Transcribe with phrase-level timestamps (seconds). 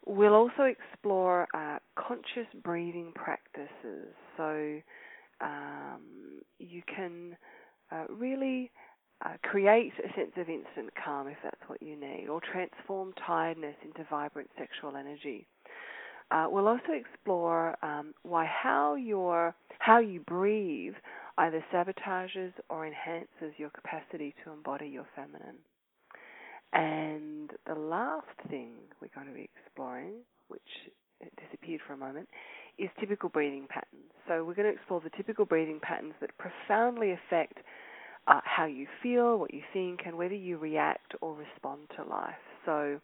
[0.05, 4.13] We'll also explore uh, conscious breathing practices.
[4.37, 4.81] So,
[5.41, 7.39] um, you can
[7.93, 8.71] uh, really
[9.25, 13.77] uh, create a sense of instant calm if that's what you need, or transform tiredness
[13.85, 15.47] into vibrant sexual energy.
[16.31, 20.95] Uh, we'll also explore um, why how your how you breathe
[21.39, 25.57] either sabotages or enhances your capacity to embody your feminine.
[26.73, 30.15] And the last thing we're going to be exploring,
[30.49, 30.63] which
[31.41, 32.29] disappeared for a moment,
[32.79, 34.11] is typical breathing patterns.
[34.27, 37.59] So we're going to explore the typical breathing patterns that profoundly affect
[38.27, 42.35] uh, how you feel, what you think, and whether you react or respond to life.
[42.65, 43.01] So,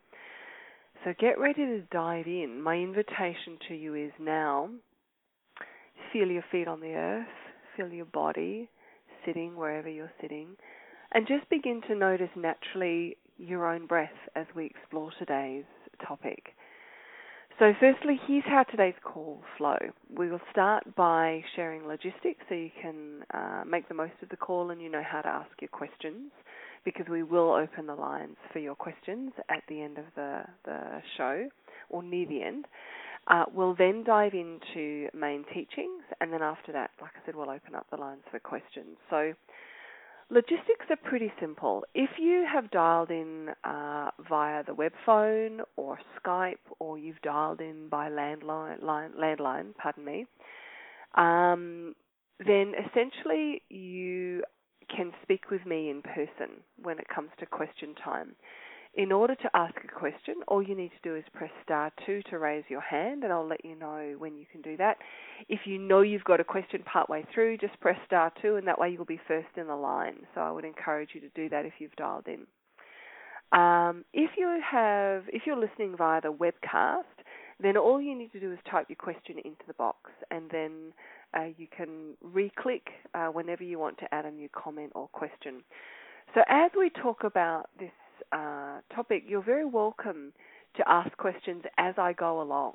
[1.05, 2.63] so get ready to dive in.
[2.63, 4.71] My invitation to you is now
[6.13, 7.27] feel your feet on the earth,
[7.77, 8.69] feel your body
[9.27, 10.57] sitting wherever you're sitting,
[11.13, 15.65] and just begin to notice naturally your own breath as we explore today's
[16.07, 16.55] topic.
[17.61, 19.77] So, firstly, here's how today's call flow.
[20.17, 24.39] We will start by sharing logistics so you can uh, make the most of the
[24.39, 26.33] call and you know how to ask your questions
[26.87, 31.03] because we will open the lines for your questions at the end of the, the
[31.19, 31.51] show
[31.91, 32.65] or near the end.
[33.29, 37.51] Uh, we'll then dive into main teachings and then after that, like I said, we'll
[37.51, 38.97] open up the lines for questions.
[39.11, 39.35] So,
[40.33, 41.85] Logistics are pretty simple.
[41.93, 47.61] If you have dialed in uh, via the web phone or Skype, or you've dialed
[47.61, 50.27] in by landline, line, landline, pardon me,
[51.17, 51.97] um,
[52.47, 54.45] then essentially you
[54.95, 58.37] can speak with me in person when it comes to question time.
[59.01, 62.21] In order to ask a question, all you need to do is press star two
[62.29, 64.99] to raise your hand, and I'll let you know when you can do that.
[65.49, 68.79] If you know you've got a question partway through, just press star two, and that
[68.79, 70.17] way you'll be first in the line.
[70.35, 72.41] So I would encourage you to do that if you've dialed in.
[73.59, 77.25] Um, if you have, if you're listening via the webcast,
[77.59, 80.93] then all you need to do is type your question into the box, and then
[81.33, 85.63] uh, you can re-click uh, whenever you want to add a new comment or question.
[86.35, 87.91] So as we talk about this
[88.33, 90.33] uh, topic, you're very welcome
[90.77, 92.75] to ask questions as I go along.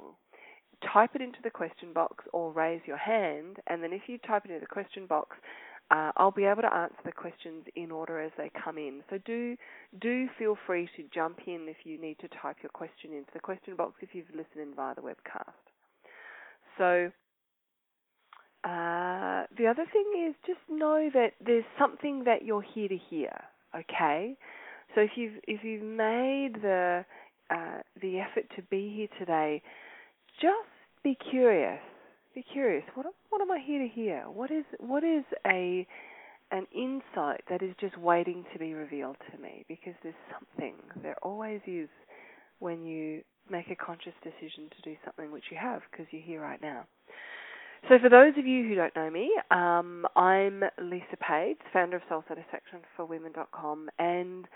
[0.94, 4.44] Type it into the question box or raise your hand, and then if you type
[4.46, 5.38] it into the question box,
[5.92, 9.02] uh, I'll be able to answer the questions in order as they come in.
[9.10, 9.56] So do
[10.02, 13.40] do feel free to jump in if you need to type your question into the
[13.40, 15.54] question box if you've listened in via the webcast.
[16.78, 17.12] So
[18.64, 23.32] uh, the other thing is just know that there's something that you're here to hear.
[23.76, 24.36] Okay,
[24.96, 27.06] so if you've if you've made the
[27.50, 29.62] uh, the effort to be here today,
[30.42, 30.70] just
[31.04, 31.80] be curious.
[32.34, 32.84] Be curious.
[32.96, 34.24] What what am I here to hear?
[34.24, 35.86] What is what is a
[36.52, 39.66] an insight that is just waiting to be revealed to me?
[39.68, 40.76] Because there's something.
[41.04, 41.90] There always is
[42.60, 46.42] when you make a conscious decision to do something which you have because you're here
[46.42, 46.86] right now.
[47.90, 52.02] So, for those of you who don't know me, um, I'm Lisa Page, founder of
[52.10, 54.48] SoulSatisfactionForWomen.com, and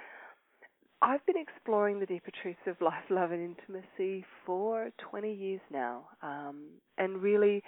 [1.02, 6.04] I've been exploring the deeper truths of life, love, and intimacy for 20 years now,
[6.22, 6.66] um,
[6.98, 7.64] and really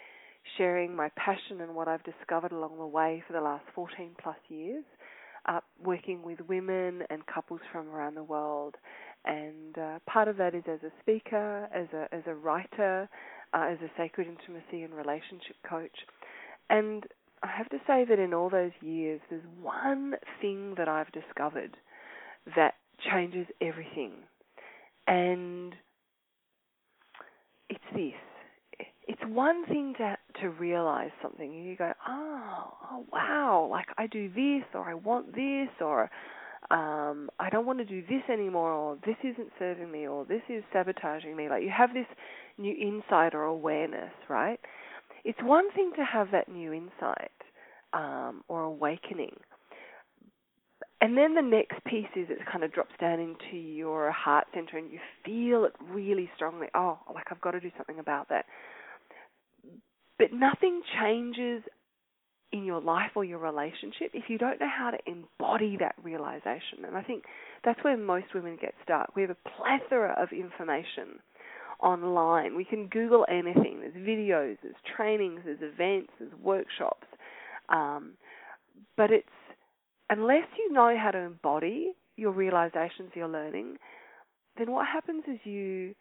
[0.58, 4.36] sharing my passion and what I've discovered along the way for the last 14 plus
[4.50, 4.84] years,
[5.46, 8.76] uh, working with women and couples from around the world.
[9.24, 13.08] And uh, part of that is as a speaker, as a as a writer,
[13.54, 15.96] uh, as a sacred intimacy and relationship coach.
[16.70, 17.06] And
[17.44, 21.78] I have to say that in all those years, there's one thing that I've discovered
[22.56, 22.74] that
[23.10, 24.12] changes everything.
[25.08, 25.74] And
[27.70, 28.88] it's this.
[29.08, 31.54] It's one thing to to realize something.
[31.54, 36.10] You go, oh, oh wow, like I do this, or I want this, or
[36.70, 40.42] um, I don't want to do this anymore, or this isn't serving me, or this
[40.50, 41.50] is sabotaging me.
[41.50, 42.06] Like you have this
[42.58, 44.60] new insight or awareness, right?
[45.26, 47.32] It's one thing to have that new insight
[47.94, 49.36] um, or awakening,
[51.02, 54.78] and then the next piece is it kind of drops down into your heart center
[54.78, 56.68] and you feel it really strongly.
[56.76, 58.46] Oh, like I've got to do something about that.
[60.20, 61.64] But nothing changes
[62.52, 66.86] in your life or your relationship if you don't know how to embody that realization.
[66.86, 67.24] And I think
[67.64, 69.16] that's where most women get stuck.
[69.16, 71.20] We have a plethora of information
[71.82, 72.56] online.
[72.56, 73.80] We can Google anything.
[73.80, 77.08] There's videos, there's trainings, there's events, there's workshops.
[77.70, 78.12] Um,
[78.98, 79.28] but it's
[80.12, 83.78] unless you know how to embody your realizations you're learning,
[84.58, 85.96] then what happens is you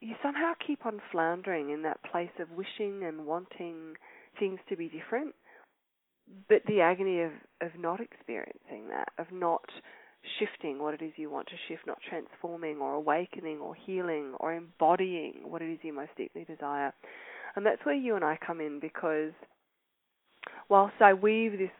[0.00, 3.94] you somehow keep on floundering in that place of wishing and wanting
[4.38, 5.34] things to be different,
[6.48, 9.60] but the agony of, of not experiencing that, of not
[10.38, 14.54] shifting what it is you want to shift, not transforming or awakening or healing or
[14.54, 16.94] embodying what it is you most deeply desire.
[17.54, 19.32] And that's where you and I come in because
[20.70, 21.70] whilst I weave this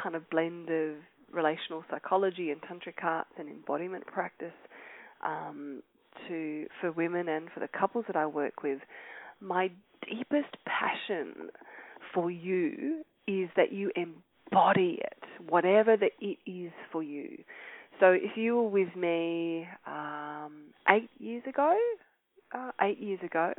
[0.00, 0.96] kind of blend of
[1.32, 4.52] relational psychology and tantric arts and embodiment practice
[5.24, 5.82] um,
[6.28, 8.80] to for women and for the couples that I work with,
[9.40, 9.70] my
[10.08, 11.50] deepest passion
[12.14, 17.38] for you is that you embody it, whatever that it is for you.
[18.00, 21.76] So if you were with me um, eight years ago,
[22.52, 23.52] uh, eight years ago,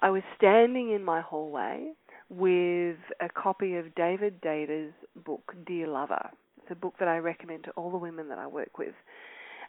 [0.00, 1.92] I was standing in my hallway
[2.32, 4.92] with a copy of David Deida's
[5.24, 6.30] book, Dear Lover.
[6.56, 8.94] It's a book that I recommend to all the women that I work with.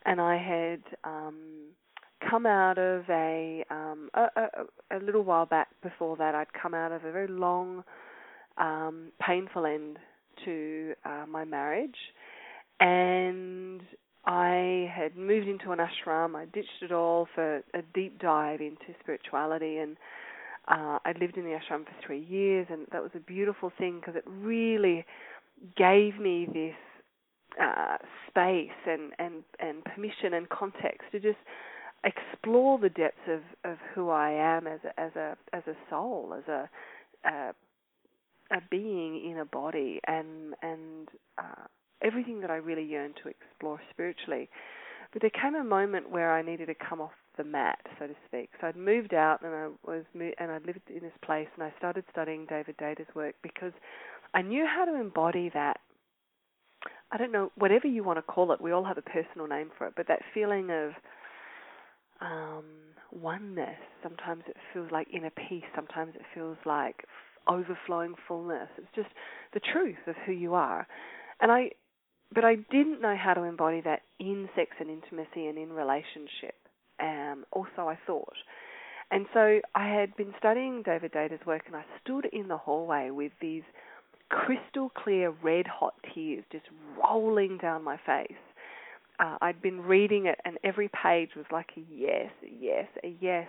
[0.06, 1.71] And I had um,
[2.30, 6.74] come out of a, um, a, a, a little while back before that, I'd come
[6.74, 7.83] out of a very long,
[8.57, 9.98] um, painful end
[10.45, 11.98] to uh, my marriage.
[12.80, 13.81] And
[14.25, 16.36] I had moved into an ashram.
[16.36, 19.98] I ditched it all for a deep dive into spirituality, and
[20.68, 24.00] uh, I lived in the ashram for three years, and that was a beautiful thing
[24.00, 25.06] because it really
[25.77, 26.75] gave me this
[27.62, 27.98] uh,
[28.30, 31.38] space and, and, and permission and context to just
[32.04, 36.36] explore the depths of, of who I am as a, as a as a soul,
[36.38, 36.69] as a
[37.25, 37.54] a,
[38.51, 41.07] a being in a body, and and
[41.38, 41.68] uh,
[42.01, 44.50] everything that I really yearned to explore spiritually.
[45.12, 48.15] But there came a moment where I needed to come off the mat, so to
[48.27, 48.50] speak.
[48.59, 51.63] So I'd moved out and I was mo- and I lived in this place, and
[51.63, 53.74] I started studying David Deida's work because
[54.33, 55.80] I knew how to embody that.
[57.12, 59.69] I don't know, whatever you want to call it, we all have a personal name
[59.77, 60.94] for it, but that feeling of
[62.21, 62.65] um,
[63.12, 63.77] oneness.
[64.01, 65.63] Sometimes it feels like inner peace.
[65.75, 67.03] Sometimes it feels like
[67.47, 68.69] overflowing fullness.
[68.77, 69.09] It's just
[69.53, 70.88] the truth of who you are.
[71.41, 71.71] And I,
[72.33, 76.56] but I didn't know how to embody that in sex and intimacy and in relationship.
[77.03, 78.35] Um, also, I thought.
[79.11, 83.09] And so I had been studying David Deida's work, and I stood in the hallway
[83.11, 83.63] with these
[84.29, 86.65] crystal clear red hot tears just
[86.97, 88.31] rolling down my face.
[89.19, 93.13] Uh, I'd been reading it, and every page was like a yes, a yes, a
[93.19, 93.47] yes.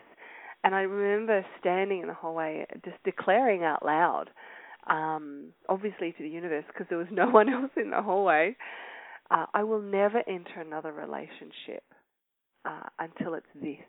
[0.65, 4.31] And I remember standing in the hallway, just declaring out loud,
[4.91, 8.57] um, obviously to the universe, because there was no one else in the hallway,
[9.31, 11.85] uh, I will never enter another relationship
[12.65, 13.85] uh, until it's this.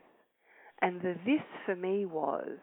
[0.82, 2.58] And the this for me was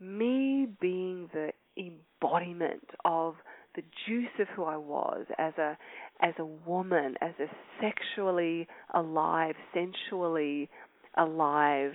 [0.00, 3.34] me being the embodiment of
[3.76, 5.76] the juice of who I was as a
[6.20, 7.46] as a woman, as a
[7.80, 10.68] sexually alive, sensually
[11.16, 11.92] alive,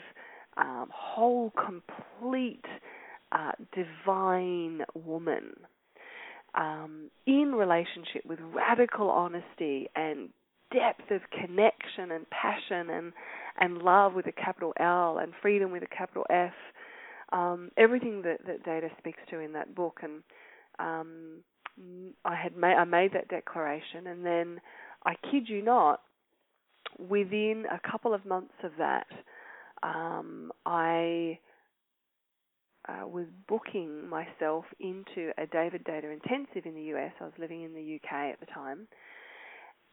[0.58, 2.66] um, whole, complete,
[3.32, 5.54] uh, divine woman.
[6.56, 10.30] Um, in relationship with radical honesty and
[10.76, 13.14] depth of connection and passion and
[13.58, 16.54] and love with a capital L and freedom with a capital F
[17.32, 20.00] um, everything that, that Deida speaks to in that book.
[20.04, 20.22] And
[20.80, 21.40] um,
[22.24, 24.62] I had made I made that declaration, and then
[25.06, 26.02] I kid you not,
[26.98, 29.08] within a couple of months of that,
[29.84, 31.40] um, I
[32.88, 37.12] uh, was booking myself into a David Deida intensive in the US.
[37.20, 38.88] I was living in the UK at the time.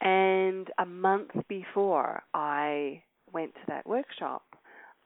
[0.01, 4.43] And a month before I went to that workshop,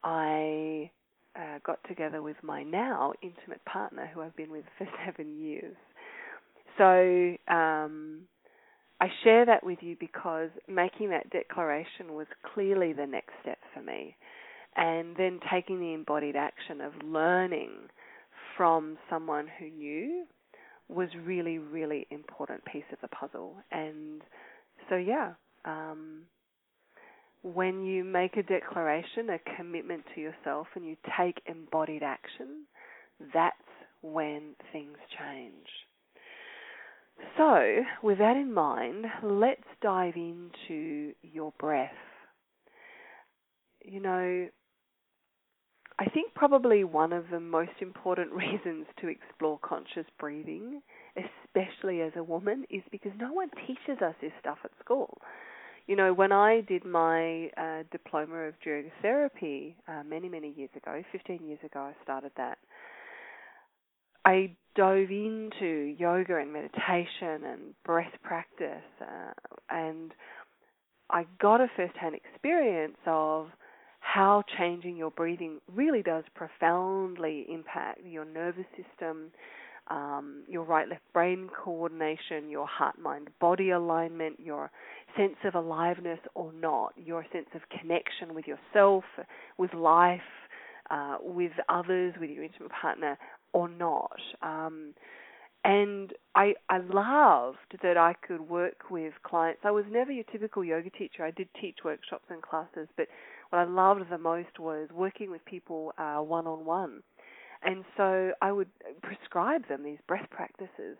[0.03, 0.91] I
[1.35, 5.75] uh, got together with my now intimate partner, who I've been with for seven years.
[6.77, 8.21] So um,
[8.99, 13.81] I share that with you because making that declaration was clearly the next step for
[13.81, 14.15] me.
[14.75, 17.71] And then taking the embodied action of learning
[18.55, 20.25] from someone who knew
[20.87, 23.55] was really, really important piece of the puzzle.
[23.71, 24.21] And
[24.89, 25.33] so, yeah,
[25.65, 26.23] um,
[27.43, 32.65] when you make a declaration, a commitment to yourself, and you take embodied action,
[33.33, 33.55] that's
[34.01, 35.67] when things change.
[37.37, 41.91] So, with that in mind, let's dive into your breath.
[43.83, 44.47] You know,
[45.99, 50.81] I think probably one of the most important reasons to explore conscious breathing,
[51.17, 55.17] especially as a woman, is because no one teaches us this stuff at school.
[55.87, 60.69] You know, when I did my uh, diploma of yoga therapy uh, many, many years
[60.75, 62.57] ago, 15 years ago, I started that.
[64.25, 69.31] I dove into yoga and meditation and breath practice, uh,
[69.69, 70.13] and
[71.09, 73.47] I got a first-hand experience of
[74.01, 79.31] how changing your breathing really does profoundly impact your nervous system,
[79.89, 84.71] um, your right left brain coordination, your heart mind body alignment, your
[85.15, 89.03] sense of aliveness or not, your sense of connection with yourself,
[89.57, 90.19] with life,
[90.89, 93.17] uh, with others, with your intimate partner
[93.53, 94.19] or not.
[94.41, 94.93] Um,
[95.63, 99.61] and I I loved that I could work with clients.
[99.65, 101.25] I was never your typical yoga teacher.
[101.25, 103.07] I did teach workshops and classes, but
[103.49, 107.01] what I loved the most was working with people one on one.
[107.63, 108.69] And so I would
[109.01, 110.97] prescribe them these breath practices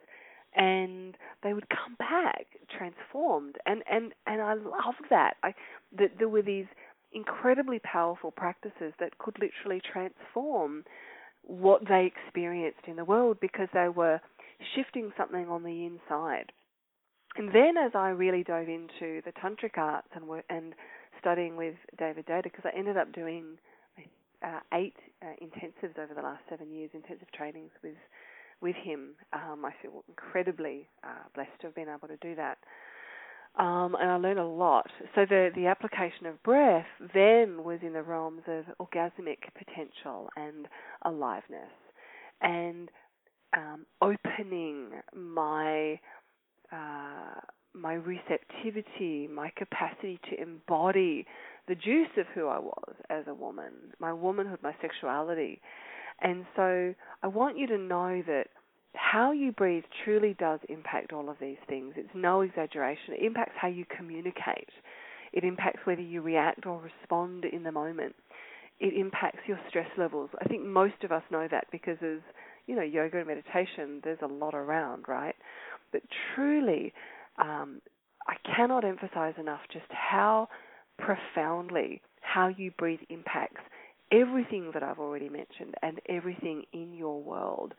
[0.55, 5.35] and they would come back transformed and and and I loved that.
[5.43, 5.53] I
[5.97, 6.65] that there were these
[7.13, 10.83] incredibly powerful practices that could literally transform
[11.43, 14.19] what they experienced in the world because they were
[14.75, 16.51] shifting something on the inside.
[17.37, 20.73] And then as I really dove into the tantric arts and and
[21.19, 23.57] studying with David Deida because I ended up doing
[24.45, 27.95] uh, eight uh, intensives over the last seven years, intensive trainings with
[28.59, 29.11] with him.
[29.33, 32.57] Um, I feel incredibly uh, blessed to have been able to do that.
[33.57, 34.87] Um, and I learned a lot.
[35.15, 40.67] So the the application of breath then was in the realms of orgasmic potential and
[41.03, 41.73] aliveness,
[42.41, 42.89] and
[43.55, 45.99] um, opening my
[46.71, 47.39] uh,
[47.73, 51.25] my receptivity, my capacity to embody
[51.67, 55.61] the juice of who I was as a woman, my womanhood, my sexuality.
[56.21, 58.47] And so I want you to know that
[58.93, 61.93] how you breathe truly does impact all of these things.
[61.97, 63.13] It's no exaggeration.
[63.13, 64.69] It impacts how you communicate.
[65.33, 68.15] It impacts whether you react or respond in the moment.
[68.79, 70.29] It impacts your stress levels.
[70.41, 72.19] I think most of us know that because as
[72.67, 75.35] you know, yoga and meditation, there's a lot around, right?
[75.91, 76.01] But
[76.35, 76.93] truly,
[77.39, 77.81] um,
[78.27, 80.49] I cannot emphasize enough just how
[80.97, 83.61] profoundly how you breathe impacts
[84.11, 87.73] everything that I've already mentioned and everything in your world.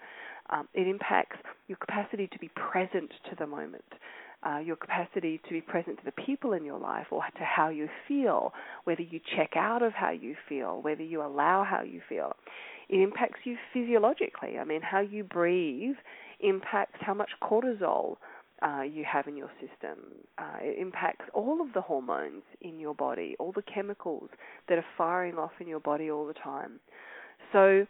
[0.50, 1.37] Um, it impacts
[1.68, 3.84] your capacity to be present to the moment,
[4.46, 7.68] uh, your capacity to be present to the people in your life or to how
[7.68, 8.52] you feel,
[8.84, 12.32] whether you check out of how you feel, whether you allow how you feel.
[12.88, 14.58] It impacts you physiologically.
[14.58, 15.96] I mean, how you breathe
[16.40, 18.16] impacts how much cortisol
[18.62, 19.99] uh, you have in your system.
[20.38, 24.31] Uh, it impacts all of the hormones in your body, all the chemicals
[24.69, 26.81] that are firing off in your body all the time.
[27.53, 27.87] So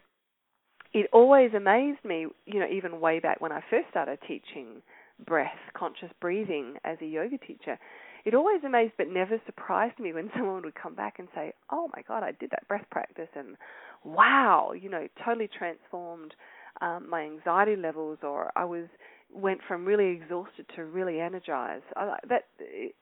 [0.93, 4.81] it always amazed me, you know, even way back when I first started teaching
[5.25, 7.77] breath, conscious breathing as a yoga teacher.
[8.25, 11.89] It always amazed but never surprised me when someone would come back and say, "Oh
[11.95, 13.55] my God, I did that breath practice, and
[14.03, 16.33] wow, you know, totally transformed
[16.81, 18.85] um, my anxiety levels, or I was
[19.33, 21.83] went from really exhausted to really energized.
[21.95, 22.45] I, that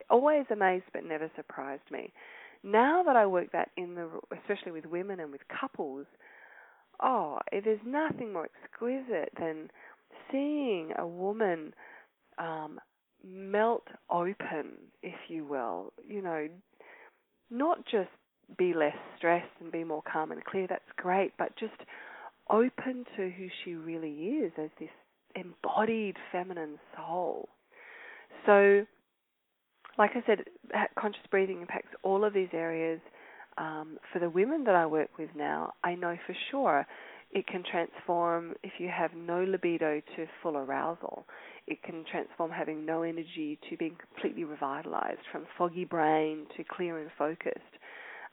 [0.09, 2.11] always amazed but never surprised me.
[2.63, 4.09] Now that I work that in the,
[4.41, 6.05] especially with women and with couples,
[7.01, 9.69] oh, is nothing more exquisite than
[10.31, 11.73] seeing a woman
[12.37, 12.79] um,
[13.23, 15.93] melt open, if you will.
[16.05, 16.47] You know,
[17.49, 18.09] not just
[18.57, 20.67] be less stressed and be more calm and clear.
[20.67, 21.73] That's great, but just
[22.49, 24.89] open to who she really is as this
[25.37, 27.49] embodied feminine soul.
[28.45, 28.85] So,
[29.97, 30.43] like I said,
[30.99, 32.99] conscious breathing impacts all of these areas.
[33.57, 36.85] Um, for the women that I work with now, I know for sure
[37.31, 41.25] it can transform if you have no libido to full arousal.
[41.65, 46.99] It can transform having no energy to being completely revitalized, from foggy brain to clear
[46.99, 47.59] and focused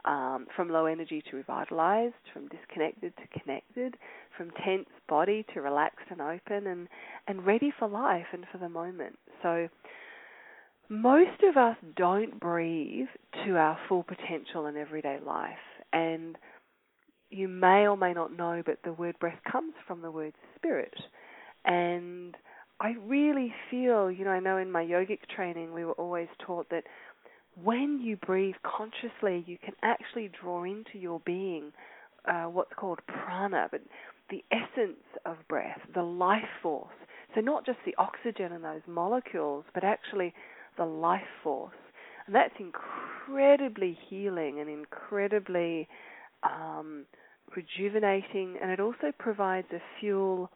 [0.05, 3.97] um, from low energy to revitalized, from disconnected to connected,
[4.37, 6.89] from tense body to relaxed and open, and
[7.27, 9.19] and ready for life and for the moment.
[9.43, 9.69] So
[10.89, 13.09] most of us don't breathe
[13.45, 15.53] to our full potential in everyday life,
[15.93, 16.37] and
[17.31, 20.95] you may or may not know, but the word breath comes from the word spirit,
[21.65, 22.37] and
[22.81, 26.69] I really feel, you know, I know in my yogic training we were always taught
[26.71, 26.85] that
[27.63, 31.73] when you breathe consciously, you can actually draw into your being
[32.27, 33.81] uh, what's called prana, but
[34.31, 36.95] the essence of breath, the life force,
[37.35, 40.33] So, not just the oxygen and those molecules, but actually
[40.77, 41.75] the life force.
[42.27, 45.89] And that's incredibly healing and incredibly
[46.43, 47.05] um,
[47.55, 50.51] rejuvenating, and it also provides a fuel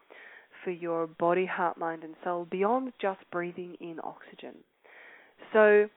[0.64, 4.54] for your body, heart, mind, and soul beyond just breathing in oxygen.
[5.52, 5.88] So,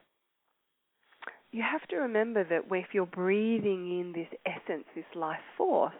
[1.51, 5.93] you have to remember that if you're breathing in this essence, this life force,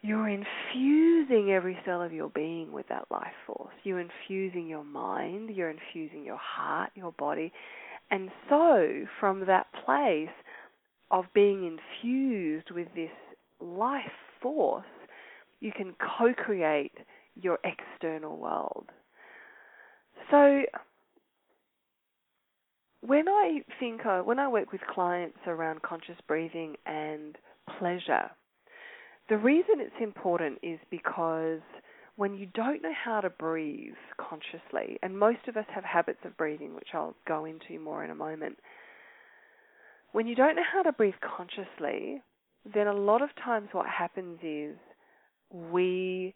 [0.00, 3.74] you're infusing every cell of your being with that life force.
[3.82, 7.52] You're infusing your mind, you're infusing your heart, your body.
[8.10, 10.34] And so, from that place
[11.10, 13.10] of being infused with this
[13.60, 14.02] life
[14.40, 14.84] force,
[15.60, 16.92] you can co create
[17.34, 18.86] your external world.
[20.30, 20.62] So,
[23.00, 27.36] when I think, when I work with clients around conscious breathing and
[27.78, 28.30] pleasure,
[29.28, 31.60] the reason it's important is because
[32.16, 36.36] when you don't know how to breathe consciously, and most of us have habits of
[36.36, 38.58] breathing, which I'll go into more in a moment,
[40.12, 42.22] when you don't know how to breathe consciously,
[42.74, 44.76] then a lot of times what happens is
[45.52, 46.34] we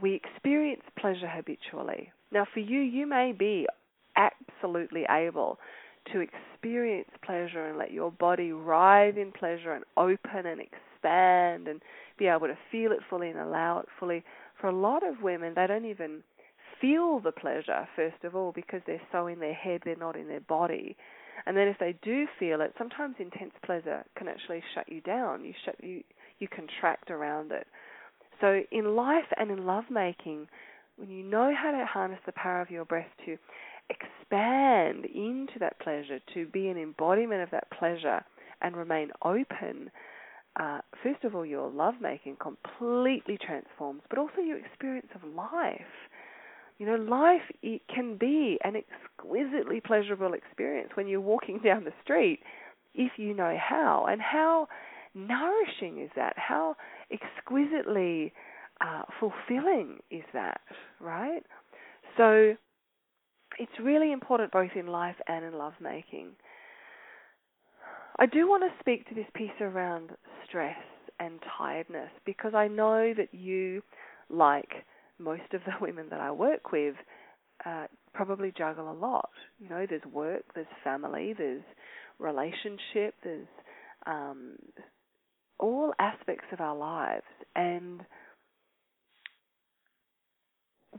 [0.00, 2.12] we experience pleasure habitually.
[2.30, 3.66] Now for you you may be
[4.16, 5.58] absolutely able
[6.12, 11.82] to experience pleasure and let your body writhe in pleasure and open and expand and
[12.20, 14.22] be able to feel it fully and allow it fully.
[14.60, 16.22] For a lot of women, they don't even
[16.80, 20.28] feel the pleasure, first of all, because they're so in their head, they're not in
[20.28, 20.96] their body.
[21.46, 25.44] And then if they do feel it, sometimes intense pleasure can actually shut you down.
[25.44, 26.04] You shut you
[26.38, 27.66] you contract around it.
[28.40, 30.48] So in life and in lovemaking,
[30.96, 33.36] when you know how to harness the power of your breath to
[33.90, 38.22] expand into that pleasure, to be an embodiment of that pleasure
[38.62, 39.90] and remain open,
[40.58, 45.80] uh, first of all, your lovemaking completely transforms, but also your experience of life.
[46.78, 51.92] You know, life it can be an exquisitely pleasurable experience when you're walking down the
[52.02, 52.40] street
[52.94, 54.06] if you know how.
[54.08, 54.68] And how
[55.14, 56.34] nourishing is that?
[56.36, 56.76] How
[57.12, 58.32] exquisitely
[58.80, 60.60] uh, fulfilling is that,
[61.00, 61.42] right?
[62.16, 62.54] So
[63.58, 66.30] it's really important both in life and in lovemaking.
[68.18, 70.10] I do want to speak to this piece around
[70.50, 70.76] stress
[71.20, 73.82] and tiredness because I know that you,
[74.28, 74.68] like
[75.18, 76.96] most of the women that I work with,
[77.64, 79.30] uh, probably juggle a lot.
[79.58, 81.62] You know, there's work, there's family, there's
[82.18, 83.46] relationship, there's
[84.06, 84.56] um,
[85.58, 88.00] all aspects of our lives, and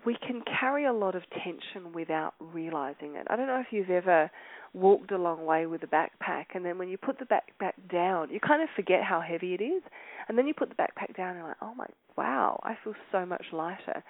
[0.05, 3.27] we can carry a lot of tension without realizing it.
[3.29, 4.31] I don't know if you've ever
[4.73, 8.29] walked a long way with a backpack and then when you put the backpack down,
[8.29, 9.83] you kind of forget how heavy it is.
[10.27, 12.93] And then you put the backpack down and you're like, oh my, wow, I feel
[13.11, 14.03] so much lighter.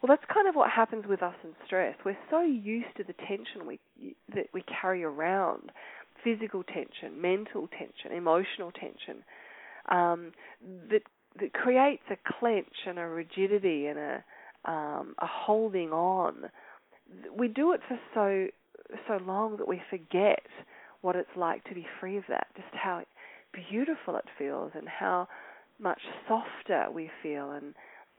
[0.00, 1.96] Well, that's kind of what happens with us in stress.
[2.04, 3.80] We're so used to the tension we
[4.34, 5.72] that we carry around,
[6.22, 9.24] physical tension, mental tension, emotional tension,
[9.88, 10.32] um,
[10.90, 11.02] that
[11.40, 14.24] that creates a clench and a rigidity and a
[14.64, 16.50] um, a holding on.
[17.36, 18.46] We do it for so
[19.08, 20.42] so long that we forget
[21.00, 22.46] what it's like to be free of that.
[22.56, 23.02] Just how
[23.52, 25.28] beautiful it feels, and how
[25.78, 27.74] much softer we feel, and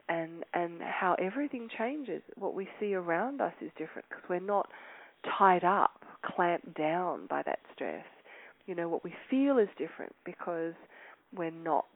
[0.08, 2.22] and and how everything changes.
[2.36, 4.68] What we see around us is different because we're not
[5.38, 8.04] tied up, clamped down by that stress.
[8.66, 10.74] You know, what we feel is different because
[11.34, 11.86] we're not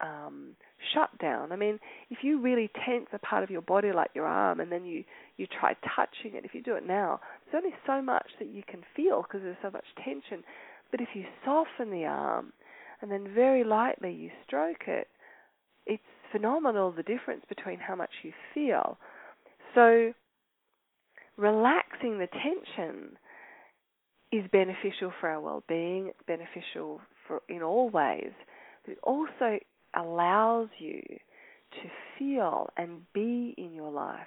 [0.00, 0.56] um,
[0.94, 1.52] shut down.
[1.52, 1.78] I mean,
[2.10, 5.04] if you really tense a part of your body like your arm and then you,
[5.36, 8.62] you try touching it, if you do it now, there's only so much that you
[8.66, 10.42] can feel because there's so much tension.
[10.90, 12.52] But if you soften the arm
[13.02, 15.08] and then very lightly you stroke it,
[15.86, 18.98] it's phenomenal the difference between how much you feel.
[19.74, 20.12] So,
[21.36, 23.16] relaxing the tension
[24.32, 26.12] is beneficial for our well-being.
[26.26, 28.32] Beneficial for in all ways,
[28.84, 29.58] but it also
[29.96, 34.18] allows you to feel and be in your life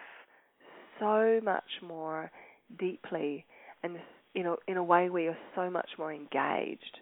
[0.99, 2.31] so much more
[2.79, 3.45] deeply
[3.83, 3.97] and
[4.35, 6.99] in a, in a way where you're so much more engaged.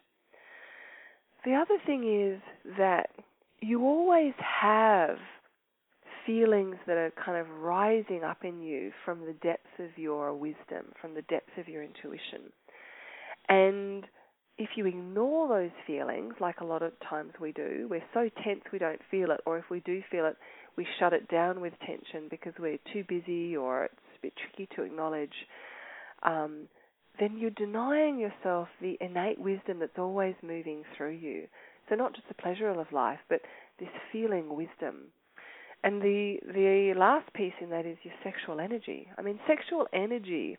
[1.45, 2.41] The other thing is
[2.77, 3.09] that
[3.61, 5.17] you always have
[6.25, 10.91] feelings that are kind of rising up in you from the depths of your wisdom,
[10.99, 12.51] from the depths of your intuition.
[13.49, 14.05] And
[14.57, 18.61] if you ignore those feelings, like a lot of times we do, we're so tense
[18.71, 20.37] we don't feel it, or if we do feel it,
[20.77, 24.69] we shut it down with tension because we're too busy or it's a bit tricky
[24.75, 25.33] to acknowledge,
[26.23, 26.67] um,
[27.19, 31.47] then you're denying yourself the innate wisdom that's always moving through you.
[31.89, 33.41] So, not just the pleasure of life, but
[33.79, 35.11] this feeling wisdom.
[35.83, 39.07] and the the last piece in that is your sexual energy.
[39.17, 40.57] I mean, sexual energy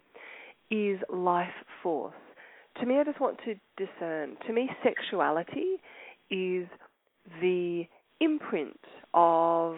[0.70, 2.14] is life force.
[2.80, 4.37] To me, I just want to discern.
[4.46, 5.80] To me, sexuality
[6.30, 6.66] is
[7.40, 7.85] the
[8.20, 8.80] imprint
[9.14, 9.76] of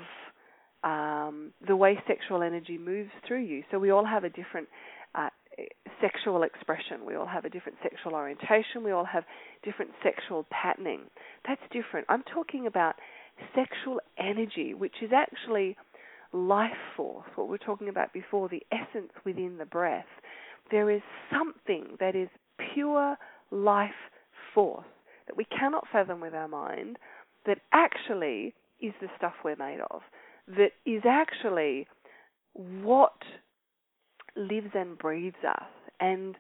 [0.85, 3.63] um, the way sexual energy moves through you.
[3.71, 4.69] So we all have a different
[5.15, 5.29] uh,
[6.01, 7.07] sexual expression.
[7.07, 8.85] We all have a different sexual orientation.
[8.85, 9.25] We all have
[9.63, 11.03] different sexual patterning.
[11.47, 12.07] That's different.
[12.09, 12.95] I'm talking about
[13.55, 15.77] sexual energy, which is actually
[16.33, 20.05] life force, what we are talking about before, the essence within the breath.
[20.71, 22.29] There is something that is
[22.75, 23.17] pure
[23.51, 23.91] life
[24.55, 24.85] force
[25.27, 26.99] that we cannot fathom with our mind
[27.47, 30.03] that actually is the stuff we're made of,
[30.47, 31.87] that is actually
[32.55, 33.17] what
[34.37, 35.69] lives and breathes us.
[36.01, 36.37] And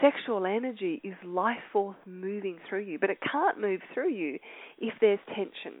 [0.00, 4.38] sexual energy is life force moving through you, but it can't move through you
[4.78, 5.80] if there's tension,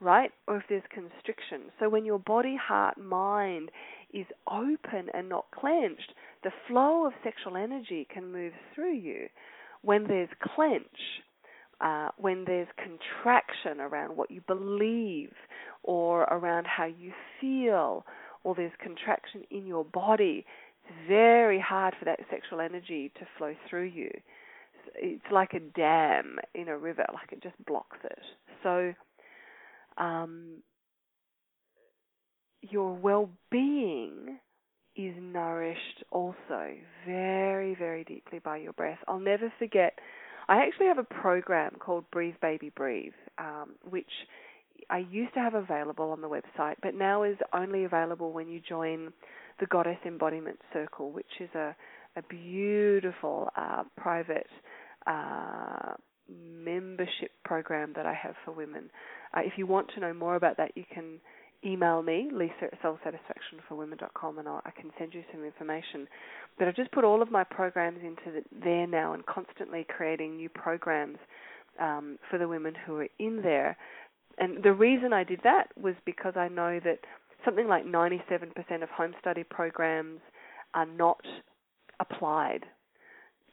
[0.00, 0.30] right?
[0.46, 1.70] Or if there's constriction.
[1.78, 3.70] So when your body, heart, mind
[4.12, 6.12] is open and not clenched,
[6.42, 9.28] the flow of sexual energy can move through you.
[9.82, 10.86] When there's clench,
[11.80, 15.32] uh, when there's contraction around what you believe
[15.82, 18.04] or around how you feel,
[18.44, 20.44] or there's contraction in your body,
[20.84, 24.10] it's very hard for that sexual energy to flow through you.
[24.96, 28.18] It's like a dam in a river, like it just blocks it.
[28.62, 28.94] So,
[29.96, 30.62] um,
[32.62, 34.38] your well being
[34.96, 36.74] is nourished also
[37.06, 38.98] very, very deeply by your breath.
[39.08, 39.98] I'll never forget
[40.48, 44.10] I actually have a program called Breathe Baby Breathe, um, which
[44.90, 48.60] I used to have available on the website, but now is only available when you
[48.60, 49.12] join
[49.60, 51.74] the Goddess Embodiment Circle, which is a,
[52.16, 54.48] a beautiful uh, private
[55.06, 55.94] uh,
[56.28, 58.90] membership program that I have for women.
[59.34, 61.20] Uh, if you want to know more about that, you can
[61.64, 66.06] email me, lisa at soulsatisfactionforwomen.com, and I'll, I can send you some information.
[66.58, 70.36] But I've just put all of my programs into the, there now and constantly creating
[70.36, 71.18] new programs
[71.80, 73.76] um, for the women who are in there.
[74.38, 76.98] And the reason I did that was because I know that
[77.44, 80.20] something like 97% of home study programs
[80.74, 81.20] are not
[82.00, 82.64] applied.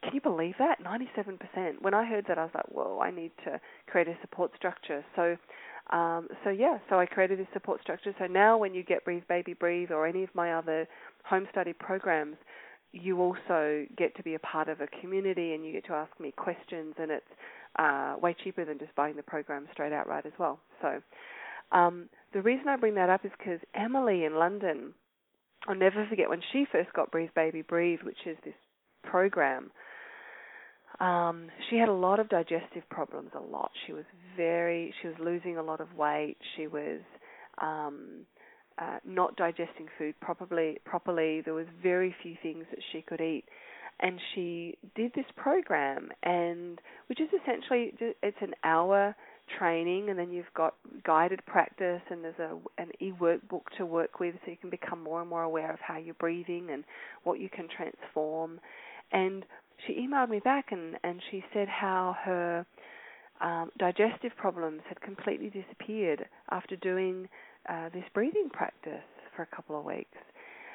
[0.04, 0.82] Can you believe that?
[0.82, 1.82] 97%.
[1.82, 5.04] When I heard that, I was like, whoa, I need to create a support structure.
[5.16, 5.36] So
[5.92, 8.14] um, so yeah, so I created this support structure.
[8.20, 10.88] So now when you get Breathe Baby Breathe or any of my other
[11.24, 12.36] home study programs,
[12.92, 16.12] you also get to be a part of a community and you get to ask
[16.20, 17.26] me questions and it's
[17.78, 20.60] uh, way cheaper than just buying the program straight outright as well.
[20.82, 21.02] So
[21.72, 24.94] um, the reason I bring that up is because Emily in London,
[25.68, 28.54] I'll never forget when she first got Breathe Baby Breathe, which is this
[29.04, 29.72] program
[31.00, 33.72] um, she had a lot of digestive problems, a lot.
[33.86, 36.38] She was very, she was losing a lot of weight.
[36.56, 37.00] She was
[37.62, 38.26] um,
[38.78, 40.78] uh, not digesting food properly.
[40.86, 43.46] Properly, there was very few things that she could eat,
[44.00, 49.16] and she did this program, and which is essentially it's an hour
[49.58, 50.76] training, and then you've got
[51.06, 55.22] guided practice, and there's a an e-workbook to work with, so you can become more
[55.22, 56.84] and more aware of how you're breathing and
[57.24, 58.60] what you can transform,
[59.12, 59.46] and
[59.86, 62.66] she emailed me back and, and she said how her
[63.42, 67.30] um, digestive problems had completely disappeared after doing
[67.70, 69.04] uh, this breathing practice
[69.36, 70.18] for a couple of weeks.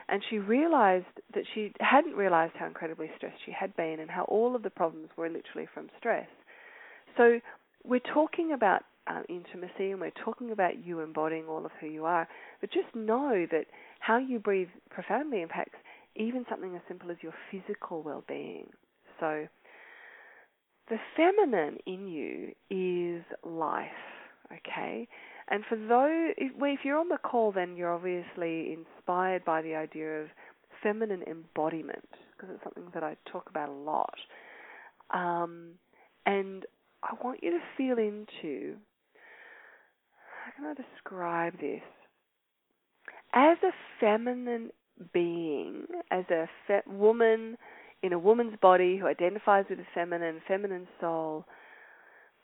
[0.08, 4.24] And she realized that she hadn't realized how incredibly stressed she had been and how
[4.24, 6.28] all of the problems were literally from stress.
[7.16, 7.40] So
[7.84, 12.04] we're talking about uh, intimacy and we're talking about you embodying all of who you
[12.04, 12.28] are,
[12.60, 13.66] but just know that
[14.00, 15.78] how you breathe profoundly impacts
[16.16, 18.68] even something as simple as your physical well being.
[19.20, 19.46] So
[20.88, 23.88] the feminine in you is life,
[24.52, 25.08] okay?
[25.48, 29.62] And for those, if, well, if you're on the call, then you're obviously inspired by
[29.62, 30.28] the idea of
[30.82, 34.14] feminine embodiment, because it's something that I talk about a lot.
[35.12, 35.72] Um,
[36.26, 36.64] and
[37.02, 38.76] I want you to feel into
[40.44, 41.82] how can I describe this?
[43.32, 44.70] As a feminine
[45.12, 47.56] being, as a fe- woman
[48.02, 51.46] in a woman's body who identifies with a feminine, feminine soul,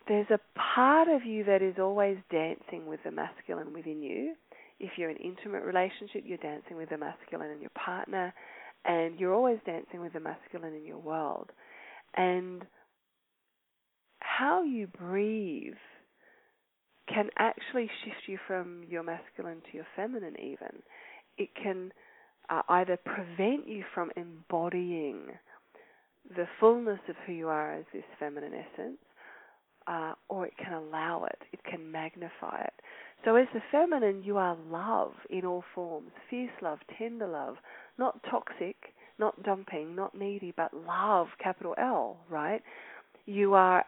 [0.09, 4.35] there's a part of you that is always dancing with the masculine within you.
[4.79, 8.33] If you're in an intimate relationship, you're dancing with the masculine in your partner,
[8.87, 11.51] and you're always dancing with the masculine in your world.
[12.17, 12.65] And
[14.21, 15.75] how you breathe
[17.07, 20.83] can actually shift you from your masculine to your feminine, even.
[21.37, 21.93] It can
[22.51, 25.21] uh, either prevent you from embodying
[26.37, 28.99] the fullness of who you are as this feminine essence,
[29.87, 32.75] uh, or it can allow it, it can magnify it.
[33.25, 37.57] So, as the feminine, you are love in all forms fierce love, tender love,
[37.99, 38.77] not toxic,
[39.19, 42.63] not dumping, not needy, but love, capital L, right?
[43.27, 43.85] You are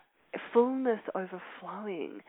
[0.53, 2.21] fullness overflowing.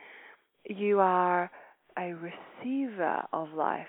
[0.64, 1.50] You are
[1.98, 3.86] a receiver of life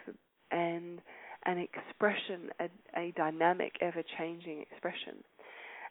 [0.51, 0.99] and
[1.45, 5.23] an expression, a, a dynamic, ever changing expression.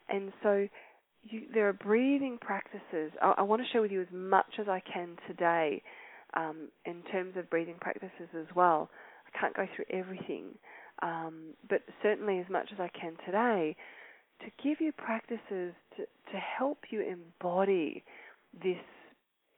[0.09, 0.67] And so
[1.23, 3.11] you, there are breathing practices.
[3.21, 5.81] I, I, want to share with you as much as I can today
[6.35, 8.89] um, in terms of breathing practices as well.
[9.27, 10.45] I can't go through everything,
[11.01, 13.75] um, but certainly as much as I can today
[14.41, 18.03] to give you practices to, to help you embody
[18.53, 18.77] this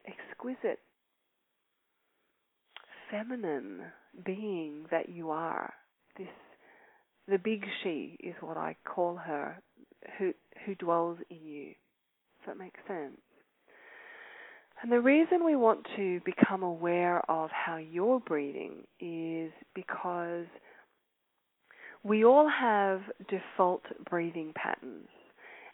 [0.06, 0.80] exquisite
[3.12, 3.82] feminine
[4.26, 5.74] being that you are.
[6.18, 6.28] This
[7.28, 9.62] the big she is what I call her,
[10.18, 10.34] who
[10.66, 11.66] who dwells in you.
[11.66, 13.20] Does that make sense?
[14.82, 20.46] And the reason we want to become aware of how you're breathing is because
[22.04, 25.10] we all have default breathing patterns,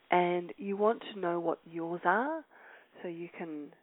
[0.09, 2.43] and you want to know what yours are
[3.01, 3.73] so you can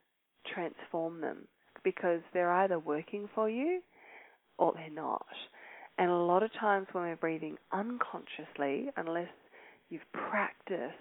[0.53, 1.47] transform them
[1.85, 3.81] because they're either working for you
[4.59, 5.27] or they're not.
[6.01, 9.29] And a lot of times when we're breathing unconsciously, unless
[9.91, 10.95] you've practiced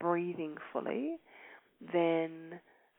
[0.00, 1.18] breathing fully,
[1.92, 2.58] then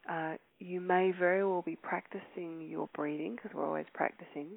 [0.09, 4.47] uh, you may very well be practicing your breathing, because we're always practicing,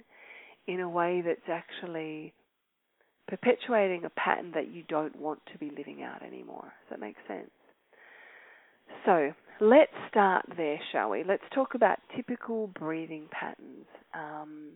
[0.68, 2.32] in a way that's actually
[3.26, 6.62] perpetuating a pattern that you don't want to be living out anymore.
[6.62, 7.50] Does that make sense?
[9.04, 11.24] So let's start there, shall we?
[11.26, 13.86] Let's talk about typical breathing patterns.
[14.14, 14.74] Um,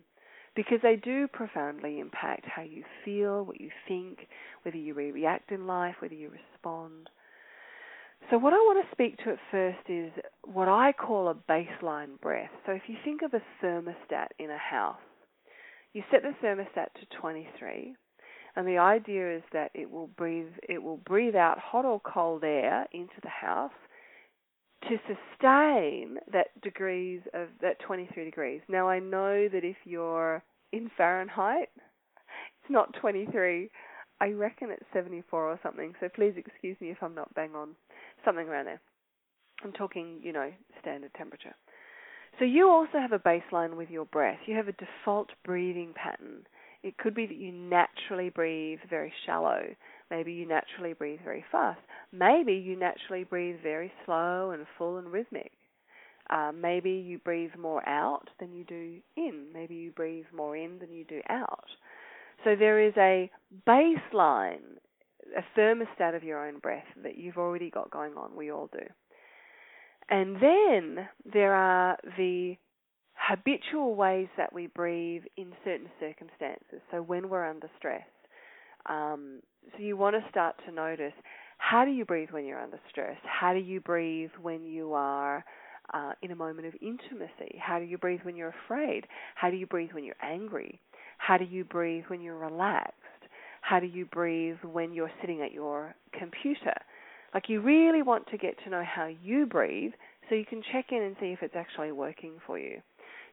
[0.59, 4.27] because they do profoundly impact how you feel, what you think,
[4.63, 7.09] whether you react in life, whether you respond.
[8.29, 10.11] So, what I want to speak to at first is
[10.43, 12.49] what I call a baseline breath.
[12.65, 14.99] So, if you think of a thermostat in a house,
[15.93, 17.95] you set the thermostat to 23,
[18.57, 22.43] and the idea is that it will breathe it will breathe out hot or cold
[22.43, 23.71] air into the house
[24.87, 28.61] to sustain that degrees of that 23 degrees.
[28.67, 33.69] Now I know that if you're in Fahrenheit, it's not 23.
[34.21, 35.93] I reckon it's 74 or something.
[35.99, 37.75] So please excuse me if I'm not bang on.
[38.25, 38.81] Something around there.
[39.63, 41.55] I'm talking, you know, standard temperature.
[42.37, 44.39] So you also have a baseline with your breath.
[44.45, 46.45] You have a default breathing pattern.
[46.83, 49.63] It could be that you naturally breathe very shallow.
[50.09, 51.79] Maybe you naturally breathe very fast.
[52.11, 55.51] Maybe you naturally breathe very slow and full and rhythmic.
[56.29, 59.47] Uh, maybe you breathe more out than you do in.
[59.53, 61.67] Maybe you breathe more in than you do out.
[62.43, 63.29] So there is a
[63.67, 64.77] baseline,
[65.35, 68.35] a thermostat of your own breath that you've already got going on.
[68.35, 68.85] We all do.
[70.09, 72.55] And then there are the
[73.13, 76.81] habitual ways that we breathe in certain circumstances.
[76.91, 78.01] So when we're under stress.
[78.85, 81.13] Um, so you want to start to notice
[81.57, 83.17] how do you breathe when you're under stress?
[83.23, 85.43] How do you breathe when you are
[85.93, 87.59] uh, in a moment of intimacy?
[87.59, 89.05] How do you breathe when you're afraid?
[89.35, 90.79] How do you breathe when you're angry?
[91.17, 92.95] How do you breathe when you're relaxed?
[93.61, 96.73] How do you breathe when you're sitting at your computer?
[97.33, 99.91] Like you really want to get to know how you breathe
[100.27, 102.81] so you can check in and see if it's actually working for you.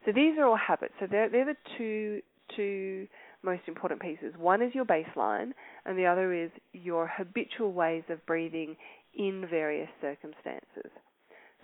[0.05, 0.95] So these are all habits.
[1.01, 2.21] So they're, they're the two
[2.55, 3.09] two
[3.43, 4.35] most important pieces.
[4.39, 5.51] One is your baseline,
[5.85, 8.77] and the other is your habitual ways of breathing
[9.15, 10.91] in various circumstances.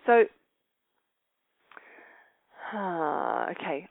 [0.07, 0.25] So
[2.75, 3.89] uh, okay.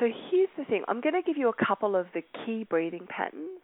[0.00, 0.82] So here's the thing.
[0.88, 3.60] I'm going to give you a couple of the key breathing patterns